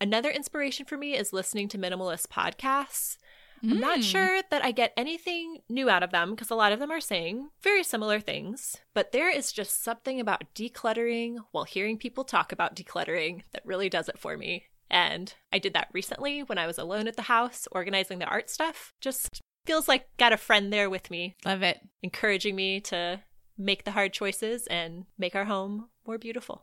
Another 0.00 0.30
inspiration 0.30 0.84
for 0.84 0.96
me 0.96 1.16
is 1.16 1.32
listening 1.32 1.68
to 1.68 1.78
minimalist 1.78 2.26
podcasts. 2.26 3.18
I'm 3.62 3.78
not 3.80 3.98
Mm. 4.00 4.10
sure 4.10 4.42
that 4.50 4.64
I 4.64 4.72
get 4.72 4.92
anything 4.96 5.58
new 5.68 5.88
out 5.88 6.02
of 6.02 6.10
them 6.10 6.30
because 6.30 6.50
a 6.50 6.54
lot 6.56 6.72
of 6.72 6.78
them 6.80 6.90
are 6.90 7.00
saying 7.00 7.50
very 7.62 7.82
similar 7.84 8.18
things, 8.20 8.76
but 8.94 9.12
there 9.12 9.30
is 9.30 9.52
just 9.52 9.82
something 9.84 10.18
about 10.20 10.52
decluttering 10.54 11.36
while 11.52 11.64
hearing 11.64 11.96
people 11.98 12.24
talk 12.24 12.50
about 12.52 12.74
decluttering 12.74 13.42
that 13.52 13.64
really 13.64 13.88
does 13.88 14.08
it 14.08 14.18
for 14.18 14.36
me. 14.36 14.64
And 14.90 15.32
I 15.52 15.58
did 15.58 15.74
that 15.74 15.88
recently 15.92 16.42
when 16.42 16.58
I 16.58 16.66
was 16.66 16.76
alone 16.78 17.06
at 17.08 17.16
the 17.16 17.22
house 17.22 17.66
organizing 17.72 18.18
the 18.18 18.26
art 18.26 18.50
stuff. 18.50 18.92
Just 19.00 19.40
feels 19.64 19.86
like 19.88 20.08
got 20.16 20.32
a 20.32 20.36
friend 20.36 20.72
there 20.72 20.90
with 20.90 21.10
me, 21.10 21.36
Love 21.44 21.62
it. 21.62 21.80
encouraging 22.02 22.56
me 22.56 22.80
to 22.80 23.20
make 23.56 23.84
the 23.84 23.92
hard 23.92 24.12
choices 24.12 24.66
and 24.66 25.06
make 25.16 25.34
our 25.36 25.44
home 25.44 25.88
more 26.06 26.18
beautiful. 26.18 26.62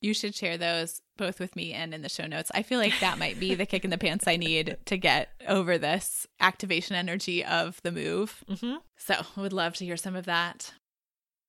You 0.00 0.14
should 0.14 0.34
share 0.34 0.56
those 0.56 1.02
both 1.16 1.40
with 1.40 1.56
me 1.56 1.72
and 1.72 1.92
in 1.92 2.02
the 2.02 2.08
show 2.08 2.26
notes. 2.26 2.50
I 2.54 2.62
feel 2.62 2.78
like 2.78 2.98
that 3.00 3.18
might 3.18 3.40
be 3.40 3.54
the 3.54 3.66
kick 3.66 3.84
in 3.84 3.90
the 3.90 3.98
pants 3.98 4.28
I 4.28 4.36
need 4.36 4.76
to 4.86 4.96
get 4.96 5.30
over 5.48 5.76
this 5.76 6.26
activation 6.40 6.94
energy 6.94 7.44
of 7.44 7.82
the 7.82 7.92
move. 7.92 8.44
Mm-hmm. 8.48 8.76
So 8.96 9.14
I 9.36 9.40
would 9.40 9.52
love 9.52 9.74
to 9.76 9.84
hear 9.84 9.96
some 9.96 10.14
of 10.14 10.26
that. 10.26 10.72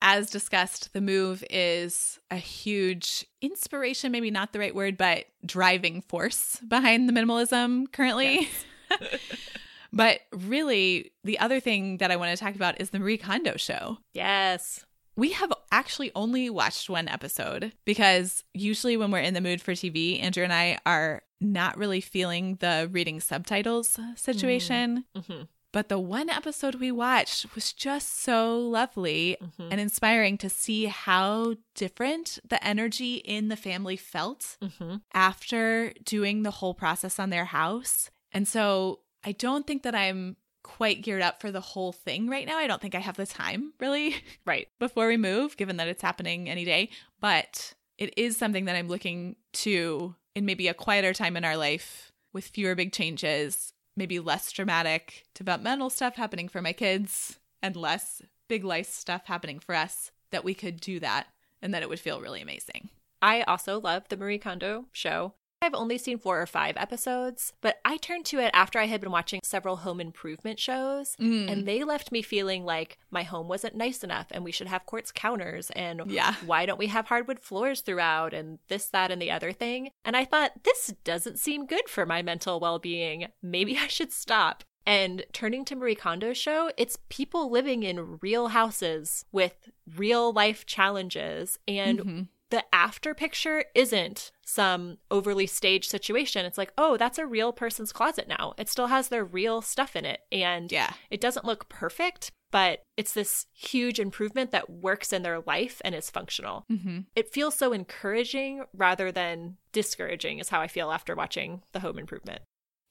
As 0.01 0.29
discussed, 0.29 0.93
the 0.93 1.01
move 1.01 1.43
is 1.49 2.19
a 2.31 2.38
huge 2.38 3.25
inspiration, 3.41 4.12
maybe 4.12 4.31
not 4.31 4.53
the 4.53 4.59
right 4.59 4.73
word, 4.73 4.97
but 4.97 5.25
driving 5.45 6.01
force 6.01 6.57
behind 6.67 7.07
the 7.07 7.13
minimalism 7.13 7.91
currently. 7.91 8.49
but 9.93 10.21
really, 10.31 11.12
the 11.23 11.39
other 11.39 11.59
thing 11.59 11.97
that 11.97 12.12
I 12.12 12.15
want 12.15 12.35
to 12.35 12.43
talk 12.43 12.55
about 12.55 12.79
is 12.81 12.89
the 12.89 12.99
Marie 12.99 13.17
Kondo 13.17 13.57
show. 13.57 13.97
Yes. 14.13 14.85
We 15.15 15.33
have 15.33 15.51
actually 15.71 16.12
only 16.15 16.49
watched 16.49 16.89
one 16.89 17.08
episode 17.08 17.73
because 17.86 18.43
usually 18.53 18.97
when 18.97 19.12
we're 19.12 19.19
in 19.19 19.34
the 19.34 19.41
mood 19.41 19.62
for 19.62 19.73
TV, 19.73 20.21
Andrew 20.21 20.43
and 20.43 20.53
I 20.53 20.79
are 20.86 21.21
not 21.41 21.77
really 21.77 22.01
feeling 22.01 22.55
the 22.60 22.89
reading 22.91 23.19
subtitles 23.19 23.97
situation. 24.15 25.05
Mm-hmm. 25.15 25.43
But 25.71 25.88
the 25.88 25.99
one 25.99 26.29
episode 26.32 26.75
we 26.75 26.91
watched 26.91 27.53
was 27.53 27.71
just 27.73 28.21
so 28.21 28.58
lovely 28.60 29.38
Mm-hmm. 29.41 29.67
and 29.71 29.79
inspiring 29.79 30.38
to 30.39 30.49
see 30.49 30.86
how 30.86 31.55
different 31.75 32.39
the 32.47 32.62
energy 32.65 33.15
in 33.17 33.49
the 33.49 33.55
family 33.55 33.95
felt 33.95 34.58
Mm-hmm. 34.63 34.95
after 35.13 35.93
doing 36.03 36.41
the 36.43 36.51
whole 36.51 36.73
process 36.73 37.19
on 37.19 37.29
their 37.29 37.45
house. 37.45 38.10
And 38.32 38.47
so 38.47 39.01
I 39.23 39.32
don't 39.34 39.67
think 39.67 39.84
that 39.84 39.93
I'm 39.95 40.38
quite 40.69 41.01
geared 41.01 41.23
up 41.23 41.41
for 41.41 41.51
the 41.51 41.60
whole 41.62 41.91
thing 41.91 42.29
right 42.29 42.45
now. 42.45 42.58
I 42.58 42.67
don't 42.67 42.82
think 42.82 42.93
I 42.93 42.99
have 42.99 43.17
the 43.17 43.25
time 43.25 43.73
really 43.79 44.15
Right. 44.45 44.67
before 44.79 45.08
we 45.08 45.17
move, 45.17 45.58
given 45.58 45.77
that 45.77 45.88
it's 45.88 46.01
happening 46.01 46.47
any 46.47 46.63
day. 46.63 46.89
But 47.19 47.73
it 47.97 48.13
is 48.17 48.38
something 48.38 48.65
that 48.65 48.75
I'm 48.75 48.88
looking 48.88 49.36
to 49.53 50.15
in 50.36 50.45
maybe 50.45 50.67
a 50.67 50.73
quieter 50.75 51.12
time 51.12 51.36
in 51.36 51.43
our 51.43 51.58
life 51.58 52.12
with 52.34 52.45
fewer 52.45 52.75
big 52.75 52.93
changes, 52.93 53.73
maybe 53.95 54.19
less 54.19 54.51
dramatic 54.51 55.25
developmental 55.34 55.89
stuff 55.89 56.15
happening 56.15 56.47
for 56.47 56.62
my 56.62 56.71
kids 56.71 57.39
and 57.63 57.75
less 57.75 58.21
big 58.47 58.63
life 58.63 58.89
stuff 58.89 59.23
happening 59.25 59.60
for 59.60 59.73
us, 59.73 60.12
that 60.32 60.43
we 60.43 60.53
could 60.53 60.79
do 60.79 60.99
that 60.99 61.27
and 61.62 61.73
that 61.73 61.82
it 61.82 61.89
would 61.89 61.99
feel 61.99 62.21
really 62.21 62.41
amazing. 62.41 62.89
I 63.21 63.41
also 63.41 63.82
love 63.82 64.03
the 64.08 64.17
Marie 64.17 64.38
Kondo 64.38 64.86
show. 64.91 65.34
I've 65.62 65.74
only 65.74 65.98
seen 65.98 66.19
four 66.19 66.41
or 66.41 66.45
five 66.45 66.78
episodes, 66.78 67.52
but 67.60 67.80
I 67.84 67.98
turned 67.98 68.26
to 68.28 68.39
it 68.39 68.52
after 68.54 68.80
I 68.80 68.86
had 68.86 69.02
been 69.02 69.12
watching 69.12 69.41
several 69.43 69.78
home 69.78 70.00
improvement 70.00 70.58
shows, 70.60 71.15
Mm. 71.19 71.52
and 71.52 71.67
they 71.67 71.84
left 71.84 72.12
me 72.13 72.22
feeling 72.22 72.63
like 72.63 72.98
my 73.12 73.24
home 73.24 73.48
wasn't 73.50 73.76
nice 73.76 74.02
enough 74.04 74.28
and 74.32 74.43
we 74.45 74.54
should 74.54 74.67
have 74.67 74.86
quartz 74.86 75.12
counters 75.12 75.69
and 75.72 76.02
Yeah. 76.10 76.36
why 76.45 76.65
don't 76.65 76.80
we 76.80 76.88
have 76.88 77.08
hardwood 77.08 77.39
floors 77.41 77.82
throughout 77.82 78.34
and 78.34 78.60
this, 78.69 78.86
that, 78.88 79.12
and 79.12 79.22
the 79.22 79.32
other 79.32 79.52
thing. 79.52 79.91
And 80.06 80.15
I 80.15 80.24
thought, 80.24 80.63
this 80.63 80.93
doesn't 81.04 81.39
seem 81.39 81.65
good 81.65 81.89
for 81.89 82.06
my 82.06 82.22
mental 82.22 82.60
well 82.62 82.80
being. 82.80 83.28
Maybe 83.41 83.78
I 83.78 83.88
should 83.88 84.13
stop. 84.13 84.63
And 84.86 85.26
turning 85.34 85.65
to 85.65 85.76
Marie 85.76 85.93
Kondo's 85.95 86.38
show, 86.38 86.72
it's 86.78 86.98
people 87.10 87.52
living 87.52 87.84
in 87.84 88.17
real 88.22 88.48
houses 88.48 89.26
with 89.32 89.69
real 89.98 90.32
life 90.32 90.65
challenges 90.65 91.60
and 91.67 92.00
Mhm. 92.00 92.28
The 92.49 92.63
after 92.73 93.13
picture 93.13 93.65
isn't 93.75 94.31
some 94.45 94.97
overly 95.12 95.45
staged 95.45 95.89
situation. 95.89 96.45
It's 96.45 96.57
like, 96.57 96.73
oh, 96.77 96.97
that's 96.97 97.19
a 97.19 97.25
real 97.27 97.53
person's 97.53 97.91
closet 97.93 98.27
now. 98.27 98.53
It 98.57 98.67
still 98.69 98.88
has 98.88 99.09
their 99.09 99.23
real 99.23 99.62
stuff 99.62 99.95
in 99.95 100.05
it. 100.05 100.21
And 100.31 100.71
Yeah. 100.71 100.93
it 101.12 101.21
doesn't 101.21 101.45
look 101.45 101.69
perfect, 101.69 102.31
but 102.51 102.81
it's 102.97 103.13
this 103.13 103.45
huge 103.53 103.99
improvement 103.99 104.49
that 104.51 104.69
works 104.69 105.13
in 105.13 105.21
their 105.21 105.41
life 105.41 105.79
and 105.85 105.93
is 105.93 106.09
functional. 106.09 106.65
hmm 106.67 107.01
It 107.15 107.31
feels 107.31 107.53
so 107.55 107.71
encouraging 107.73 108.63
rather 108.73 109.12
than 109.12 109.57
discouraging, 109.71 110.39
is 110.39 110.49
how 110.49 110.59
I 110.62 110.67
feel 110.67 110.91
after 110.91 111.15
watching 111.15 111.62
the 111.73 111.81
home 111.81 111.99
improvement. 111.99 112.41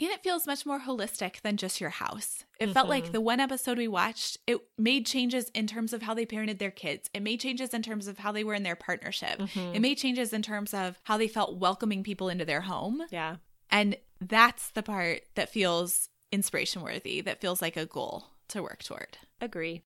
And 0.01 0.11
it 0.11 0.23
feels 0.23 0.47
much 0.47 0.65
more 0.65 0.81
holistic 0.81 1.41
than 1.43 1.57
just 1.57 1.81
your 1.81 1.91
house. 1.91 2.45
It 2.61 2.73
felt 2.73 2.89
like 2.89 3.05
mm-hmm. 3.05 3.13
the 3.13 3.21
one 3.21 3.41
episode 3.41 3.79
we 3.79 3.89
watched, 3.89 4.39
it 4.47 4.61
made 4.77 5.07
changes 5.07 5.51
in 5.55 5.67
terms 5.67 5.93
of 5.93 6.03
how 6.03 6.15
they 6.15 6.25
parented 6.25 6.59
their 6.59 6.71
kids. 6.71 7.11
It 7.13 7.23
made 7.23 7.41
changes 7.41 7.75
in 7.75 7.83
terms 7.83 8.07
of 8.07 8.19
how 8.19 8.31
they 8.31 8.45
were 8.45 8.55
in 8.55 8.63
their 8.63 8.77
partnership. 8.77 9.39
Mm-hmm. 9.39 9.75
It 9.75 9.81
made 9.81 9.99
changes 9.99 10.33
in 10.33 10.43
terms 10.43 10.73
of 10.73 11.01
how 11.05 11.19
they 11.19 11.29
felt 11.29 11.59
welcoming 11.59 12.05
people 12.05 12.29
into 12.29 12.45
their 12.45 12.61
home. 12.61 13.03
Yeah. 13.11 13.37
And 13.71 13.97
that's 14.21 14.71
the 14.71 14.83
part 14.83 15.23
that 15.35 15.51
feels 15.51 16.09
inspiration 16.31 16.83
worthy, 16.83 17.21
that 17.23 17.41
feels 17.41 17.61
like 17.61 17.77
a 17.77 17.87
goal 17.87 18.27
to 18.49 18.63
work 18.63 18.83
toward. 18.83 19.19
Agree. 19.41 19.83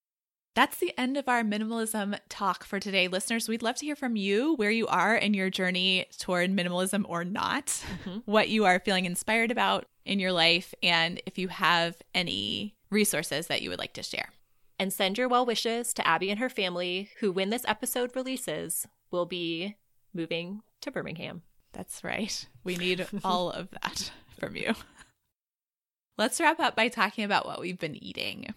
That's 0.54 0.76
the 0.76 0.92
end 0.98 1.16
of 1.16 1.28
our 1.28 1.42
minimalism 1.42 2.18
talk 2.28 2.64
for 2.64 2.78
today. 2.78 3.08
Listeners, 3.08 3.48
we'd 3.48 3.62
love 3.62 3.76
to 3.76 3.86
hear 3.86 3.96
from 3.96 4.16
you 4.16 4.54
where 4.56 4.70
you 4.70 4.86
are 4.86 5.16
in 5.16 5.32
your 5.32 5.48
journey 5.48 6.06
toward 6.18 6.54
minimalism 6.54 7.04
or 7.08 7.24
not, 7.24 7.66
mm-hmm. 7.66 8.18
what 8.26 8.50
you 8.50 8.66
are 8.66 8.78
feeling 8.78 9.06
inspired 9.06 9.50
about 9.50 9.86
in 10.04 10.18
your 10.20 10.32
life, 10.32 10.74
and 10.82 11.22
if 11.24 11.38
you 11.38 11.48
have 11.48 11.96
any 12.14 12.74
resources 12.90 13.46
that 13.46 13.62
you 13.62 13.70
would 13.70 13.78
like 13.78 13.94
to 13.94 14.02
share. 14.02 14.28
And 14.78 14.92
send 14.92 15.16
your 15.16 15.28
well 15.28 15.46
wishes 15.46 15.94
to 15.94 16.06
Abby 16.06 16.28
and 16.28 16.38
her 16.38 16.50
family, 16.50 17.08
who, 17.20 17.32
when 17.32 17.48
this 17.48 17.64
episode 17.66 18.14
releases, 18.14 18.86
will 19.10 19.26
be 19.26 19.76
moving 20.12 20.60
to 20.82 20.90
Birmingham. 20.90 21.42
That's 21.72 22.04
right. 22.04 22.46
We 22.62 22.76
need 22.76 23.06
all 23.24 23.50
of 23.50 23.70
that 23.70 24.10
from 24.38 24.56
you. 24.56 24.74
Let's 26.18 26.40
wrap 26.40 26.60
up 26.60 26.76
by 26.76 26.88
talking 26.88 27.24
about 27.24 27.46
what 27.46 27.60
we've 27.60 27.78
been 27.78 28.02
eating. 28.04 28.54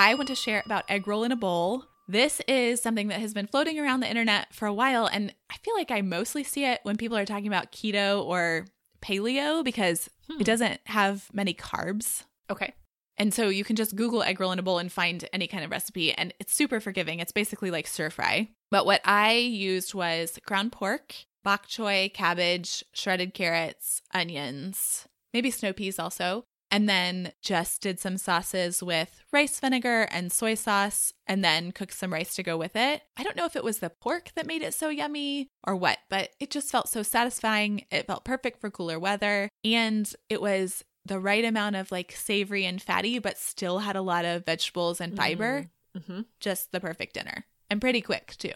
I 0.00 0.14
want 0.14 0.28
to 0.28 0.36
share 0.36 0.62
about 0.64 0.84
egg 0.88 1.08
roll 1.08 1.24
in 1.24 1.32
a 1.32 1.36
bowl. 1.36 1.86
This 2.06 2.40
is 2.46 2.80
something 2.80 3.08
that 3.08 3.18
has 3.18 3.34
been 3.34 3.48
floating 3.48 3.80
around 3.80 3.98
the 3.98 4.08
internet 4.08 4.54
for 4.54 4.66
a 4.66 4.72
while, 4.72 5.06
and 5.06 5.34
I 5.50 5.56
feel 5.56 5.74
like 5.74 5.90
I 5.90 6.02
mostly 6.02 6.44
see 6.44 6.64
it 6.64 6.78
when 6.84 6.96
people 6.96 7.18
are 7.18 7.26
talking 7.26 7.48
about 7.48 7.72
keto 7.72 8.24
or 8.24 8.66
paleo 9.02 9.64
because 9.64 10.06
it 10.06 10.34
hmm. 10.34 10.42
doesn't 10.44 10.78
have 10.84 11.28
many 11.32 11.52
carbs. 11.52 12.22
Okay. 12.48 12.74
And 13.16 13.34
so 13.34 13.48
you 13.48 13.64
can 13.64 13.74
just 13.74 13.96
Google 13.96 14.22
egg 14.22 14.38
roll 14.38 14.52
in 14.52 14.60
a 14.60 14.62
bowl 14.62 14.78
and 14.78 14.92
find 14.92 15.28
any 15.32 15.48
kind 15.48 15.64
of 15.64 15.72
recipe, 15.72 16.12
and 16.12 16.32
it's 16.38 16.54
super 16.54 16.78
forgiving. 16.78 17.18
It's 17.18 17.32
basically 17.32 17.72
like 17.72 17.88
stir 17.88 18.10
fry. 18.10 18.50
But 18.70 18.86
what 18.86 19.00
I 19.04 19.32
used 19.32 19.94
was 19.94 20.38
ground 20.46 20.70
pork, 20.70 21.12
bok 21.42 21.66
choy, 21.66 22.14
cabbage, 22.14 22.84
shredded 22.92 23.34
carrots, 23.34 24.00
onions, 24.14 25.08
maybe 25.34 25.50
snow 25.50 25.72
peas 25.72 25.98
also. 25.98 26.44
And 26.70 26.88
then 26.88 27.32
just 27.40 27.80
did 27.80 27.98
some 27.98 28.18
sauces 28.18 28.82
with 28.82 29.22
rice 29.32 29.58
vinegar 29.58 30.02
and 30.10 30.30
soy 30.30 30.54
sauce, 30.54 31.14
and 31.26 31.42
then 31.42 31.72
cooked 31.72 31.94
some 31.94 32.12
rice 32.12 32.34
to 32.34 32.42
go 32.42 32.58
with 32.58 32.76
it. 32.76 33.02
I 33.16 33.22
don't 33.22 33.36
know 33.36 33.46
if 33.46 33.56
it 33.56 33.64
was 33.64 33.78
the 33.78 33.88
pork 33.88 34.32
that 34.34 34.46
made 34.46 34.60
it 34.62 34.74
so 34.74 34.90
yummy 34.90 35.48
or 35.66 35.74
what, 35.74 35.98
but 36.10 36.30
it 36.38 36.50
just 36.50 36.70
felt 36.70 36.88
so 36.90 37.02
satisfying. 37.02 37.86
It 37.90 38.06
felt 38.06 38.24
perfect 38.24 38.60
for 38.60 38.70
cooler 38.70 38.98
weather. 38.98 39.48
And 39.64 40.12
it 40.28 40.42
was 40.42 40.84
the 41.06 41.18
right 41.18 41.44
amount 41.44 41.76
of 41.76 41.90
like 41.90 42.12
savory 42.12 42.66
and 42.66 42.82
fatty, 42.82 43.18
but 43.18 43.38
still 43.38 43.78
had 43.78 43.96
a 43.96 44.02
lot 44.02 44.26
of 44.26 44.44
vegetables 44.44 45.00
and 45.00 45.16
fiber. 45.16 45.70
Mm-hmm. 45.96 46.20
Just 46.38 46.70
the 46.70 46.80
perfect 46.80 47.14
dinner. 47.14 47.46
And 47.70 47.80
pretty 47.80 48.02
quick, 48.02 48.34
too. 48.36 48.52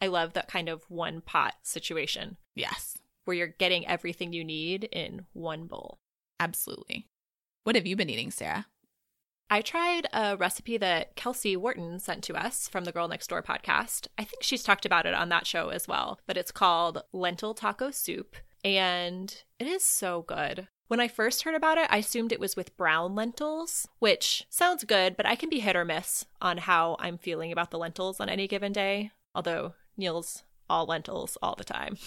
I 0.00 0.06
love 0.06 0.34
that 0.34 0.46
kind 0.48 0.68
of 0.68 0.84
one 0.88 1.20
pot 1.20 1.54
situation 1.62 2.36
Yes, 2.54 2.96
where 3.24 3.36
you're 3.36 3.46
getting 3.48 3.86
everything 3.88 4.32
you 4.32 4.44
need 4.44 4.84
in 4.84 5.26
one 5.32 5.66
bowl. 5.66 5.98
absolutely. 6.38 7.08
What 7.66 7.74
have 7.74 7.84
you 7.84 7.96
been 7.96 8.08
eating, 8.08 8.30
Sarah? 8.30 8.66
I 9.50 9.60
tried 9.60 10.06
a 10.12 10.36
recipe 10.36 10.76
that 10.76 11.16
Kelsey 11.16 11.56
Wharton 11.56 11.98
sent 11.98 12.22
to 12.22 12.36
us 12.36 12.68
from 12.68 12.84
the 12.84 12.92
Girl 12.92 13.08
Next 13.08 13.26
Door 13.26 13.42
podcast. 13.42 14.06
I 14.16 14.22
think 14.22 14.44
she's 14.44 14.62
talked 14.62 14.86
about 14.86 15.04
it 15.04 15.14
on 15.14 15.30
that 15.30 15.48
show 15.48 15.70
as 15.70 15.88
well, 15.88 16.20
but 16.28 16.36
it's 16.36 16.52
called 16.52 17.02
lentil 17.12 17.54
taco 17.54 17.90
soup, 17.90 18.36
and 18.64 19.42
it 19.58 19.66
is 19.66 19.82
so 19.82 20.22
good. 20.22 20.68
When 20.86 21.00
I 21.00 21.08
first 21.08 21.42
heard 21.42 21.56
about 21.56 21.76
it, 21.76 21.88
I 21.90 21.96
assumed 21.96 22.30
it 22.30 22.38
was 22.38 22.54
with 22.54 22.76
brown 22.76 23.16
lentils, 23.16 23.88
which 23.98 24.44
sounds 24.48 24.84
good, 24.84 25.16
but 25.16 25.26
I 25.26 25.34
can 25.34 25.48
be 25.48 25.58
hit 25.58 25.74
or 25.74 25.84
miss 25.84 26.24
on 26.40 26.58
how 26.58 26.94
I'm 27.00 27.18
feeling 27.18 27.50
about 27.50 27.72
the 27.72 27.78
lentils 27.78 28.20
on 28.20 28.28
any 28.28 28.46
given 28.46 28.72
day. 28.72 29.10
Although 29.34 29.74
Neil's 29.96 30.44
all 30.70 30.86
lentils 30.86 31.36
all 31.42 31.56
the 31.56 31.64
time. 31.64 31.98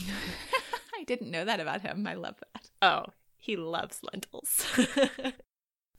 I 0.95 1.03
didn't 1.03 1.31
know 1.31 1.43
that 1.43 1.59
about 1.59 1.81
him. 1.81 2.07
I 2.07 2.13
love 2.13 2.37
that. 2.53 2.69
Oh, 2.81 3.11
he 3.35 3.57
loves 3.57 3.99
lentils. 4.13 4.65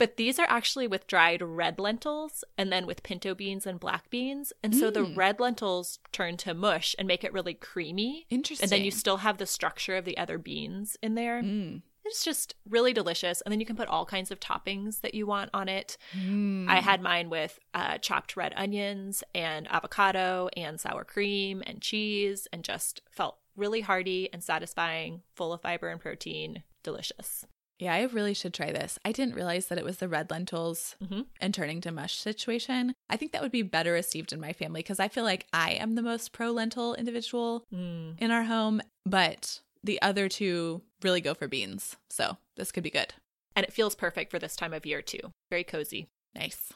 but 0.01 0.17
these 0.17 0.39
are 0.39 0.47
actually 0.49 0.87
with 0.89 1.07
dried 1.07 1.43
red 1.43 1.79
lentils 1.79 2.43
and 2.57 2.73
then 2.73 2.87
with 2.87 3.03
pinto 3.03 3.35
beans 3.35 3.67
and 3.67 3.79
black 3.79 4.09
beans. 4.09 4.51
And 4.63 4.75
so 4.75 4.91
the 4.91 5.01
Mm. 5.05 5.15
red 5.15 5.39
lentils 5.39 5.99
turn 6.11 6.39
to 6.39 6.55
mush 6.55 6.97
and 6.99 7.07
make 7.07 7.23
it 7.23 7.35
really 7.35 7.53
creamy. 7.53 8.27
Interesting. 8.31 8.65
And 8.65 8.73
then 8.73 8.83
you 8.83 8.91
still 8.91 9.19
have 9.19 9.37
the 9.37 9.45
structure 9.47 9.97
of 9.99 10.07
the 10.07 10.17
other 10.17 10.39
beans 10.39 10.97
in 11.03 11.17
there. 11.17 11.43
Mm. 11.43 11.83
It's 12.07 12.25
just 12.25 12.55
really 12.67 12.95
delicious. 12.95 13.43
And 13.43 13.53
then 13.53 13.61
you 13.61 13.67
can 13.67 13.77
put 13.77 13.89
all 13.89 14.07
kinds 14.07 14.31
of 14.31 14.41
toppings 14.41 15.03
that 15.03 15.13
you 15.15 15.27
want 15.27 15.51
on 15.53 15.69
it. 15.69 15.99
Mm. 16.19 16.67
I 16.67 16.81
had 16.81 17.03
mine 17.03 17.29
with 17.29 17.61
uh, 17.75 17.99
chopped 17.99 18.39
red 18.39 18.55
onions 18.57 19.23
and 19.35 19.71
avocado 19.71 20.49
and 20.57 20.81
sour 20.81 21.05
cream 21.05 21.63
and 21.67 21.83
cheese 21.83 22.49
and 22.55 22.65
just 22.65 23.03
felt 23.11 23.37
really 23.55 23.83
hearty 23.83 24.31
and 24.33 24.43
satisfying, 24.43 25.21
full 25.35 25.53
of 25.53 25.61
fiber 25.61 25.91
and 25.91 26.01
protein. 26.01 26.63
Delicious. 26.83 27.45
Yeah, 27.81 27.95
I 27.95 28.03
really 28.03 28.35
should 28.35 28.53
try 28.55 28.73
this. 28.73 28.99
I 29.05 29.13
didn't 29.13 29.35
realize 29.35 29.67
that 29.67 29.79
it 29.79 29.85
was 29.85 29.97
the 29.99 30.09
red 30.09 30.31
lentils 30.31 30.97
Mhm. 31.03 31.27
and 31.41 31.53
turning 31.55 31.81
to 31.81 31.91
mush 31.91 32.15
situation. 32.17 32.95
I 33.09 33.17
think 33.17 33.33
that 33.33 33.41
would 33.43 33.51
be 33.51 33.63
better 33.63 33.93
received 33.93 34.33
in 34.33 34.41
my 34.41 34.53
family 34.53 34.81
because 34.81 35.01
I 35.01 35.09
feel 35.09 35.25
like 35.25 35.47
I 35.53 35.73
am 35.73 35.95
the 35.95 36.03
most 36.03 36.33
pro 36.33 36.53
lentil 36.53 36.95
individual 36.95 37.65
Mm. 37.73 38.21
in 38.21 38.31
our 38.31 38.45
home, 38.45 38.83
but 39.07 39.61
the 39.83 40.01
other 40.03 40.29
two 40.29 40.83
really 41.03 41.23
go 41.23 41.33
for 41.33 41.49
beans. 41.49 41.97
So 42.11 42.37
this 42.57 42.71
could 42.71 42.85
be 42.85 42.91
good. 42.91 43.15
And 43.57 43.65
it 43.65 43.73
feels 43.73 43.95
perfect 43.95 44.31
for 44.31 44.39
this 44.39 44.55
time 44.57 44.75
of 44.75 44.85
year, 44.87 45.01
too. 45.03 45.33
Very 45.51 45.65
cozy. 45.65 46.09
Nice. 46.35 46.73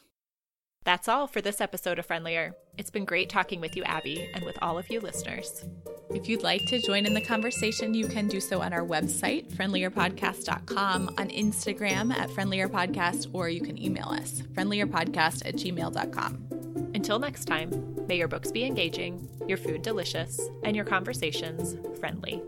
That's 0.84 1.08
all 1.08 1.26
for 1.26 1.40
this 1.40 1.62
episode 1.62 1.98
of 1.98 2.04
Friendlier. 2.04 2.54
It's 2.76 2.90
been 2.90 3.06
great 3.06 3.30
talking 3.30 3.58
with 3.60 3.74
you, 3.74 3.82
Abby, 3.84 4.30
and 4.34 4.44
with 4.44 4.58
all 4.60 4.76
of 4.76 4.90
you 4.90 5.00
listeners. 5.00 5.64
If 6.10 6.28
you'd 6.28 6.42
like 6.42 6.66
to 6.66 6.78
join 6.78 7.06
in 7.06 7.14
the 7.14 7.24
conversation, 7.24 7.94
you 7.94 8.06
can 8.06 8.28
do 8.28 8.38
so 8.38 8.60
on 8.60 8.74
our 8.74 8.84
website, 8.84 9.50
friendlierpodcast.com, 9.54 11.14
on 11.16 11.28
Instagram 11.30 12.12
at 12.12 12.28
friendlierpodcast, 12.28 13.30
or 13.32 13.48
you 13.48 13.62
can 13.62 13.82
email 13.82 14.08
us, 14.08 14.42
friendlierpodcast 14.52 15.46
at 15.46 15.54
gmail.com. 15.54 16.90
Until 16.94 17.18
next 17.18 17.46
time, 17.46 17.96
may 18.06 18.18
your 18.18 18.28
books 18.28 18.52
be 18.52 18.64
engaging, 18.64 19.26
your 19.48 19.58
food 19.58 19.80
delicious, 19.80 20.38
and 20.64 20.76
your 20.76 20.84
conversations 20.84 21.76
friendly. 21.98 22.42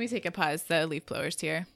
Can 0.00 0.04
we 0.06 0.08
take 0.08 0.24
a 0.24 0.30
pause? 0.30 0.62
The 0.62 0.86
leaf 0.86 1.04
blower's 1.04 1.38
here. 1.38 1.66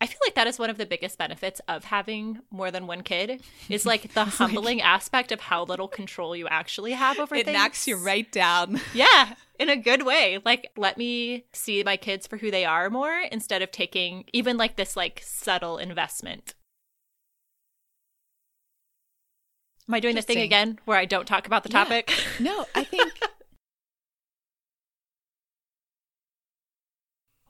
I 0.00 0.06
feel 0.08 0.18
like 0.26 0.34
that 0.34 0.48
is 0.48 0.58
one 0.58 0.70
of 0.70 0.76
the 0.76 0.86
biggest 0.86 1.18
benefits 1.18 1.60
of 1.68 1.84
having 1.84 2.40
more 2.50 2.72
than 2.72 2.88
one 2.88 3.02
kid 3.02 3.40
is 3.70 3.86
like 3.86 4.12
the 4.12 4.24
humbling 4.24 4.82
aspect 4.82 5.30
of 5.30 5.38
how 5.38 5.62
little 5.62 5.86
control 5.86 6.34
you 6.34 6.48
actually 6.48 6.94
have 6.94 7.20
over 7.20 7.36
It 7.36 7.44
things. 7.44 7.54
It 7.54 7.58
knocks 7.60 7.86
you 7.86 7.94
right 7.94 8.30
down. 8.32 8.80
Yeah, 8.92 9.34
in 9.60 9.68
a 9.70 9.76
good 9.76 10.04
way. 10.04 10.40
Like 10.44 10.72
let 10.76 10.98
me 10.98 11.44
see 11.52 11.84
my 11.84 11.96
kids 11.96 12.26
for 12.26 12.36
who 12.38 12.50
they 12.50 12.64
are 12.64 12.90
more 12.90 13.20
instead 13.30 13.62
of 13.62 13.70
taking 13.70 14.24
even 14.32 14.56
like 14.56 14.74
this 14.74 14.96
like 14.96 15.22
subtle 15.24 15.78
investment. 15.78 16.54
Am 19.88 19.94
I 19.94 20.00
doing 20.00 20.16
the 20.16 20.22
thing 20.22 20.38
again 20.38 20.80
where 20.86 20.98
I 20.98 21.04
don't 21.04 21.26
talk 21.28 21.46
about 21.46 21.62
the 21.62 21.70
Yeah. 21.70 21.84
topic? 21.84 22.12
No, 22.40 22.66
I 22.74 22.82
think. 22.82 23.12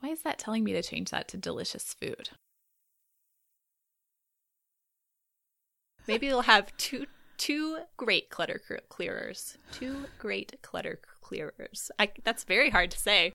Why 0.05 0.11
is 0.11 0.21
that 0.21 0.37
telling 0.37 0.63
me 0.63 0.71
to 0.73 0.83
change 0.83 1.09
that 1.09 1.27
to 1.29 1.37
delicious 1.37 1.95
food? 1.95 2.29
Maybe 6.07 6.27
we'll 6.27 6.41
have 6.41 6.77
two 6.77 7.07
two 7.37 7.79
great 7.97 8.29
clutter 8.29 8.61
clearers. 8.87 9.57
Two 9.71 10.05
great 10.19 10.61
clutter 10.61 10.99
clearers. 11.21 11.89
I, 11.97 12.11
that's 12.23 12.43
very 12.43 12.69
hard 12.69 12.91
to 12.91 12.99
say. 12.99 13.33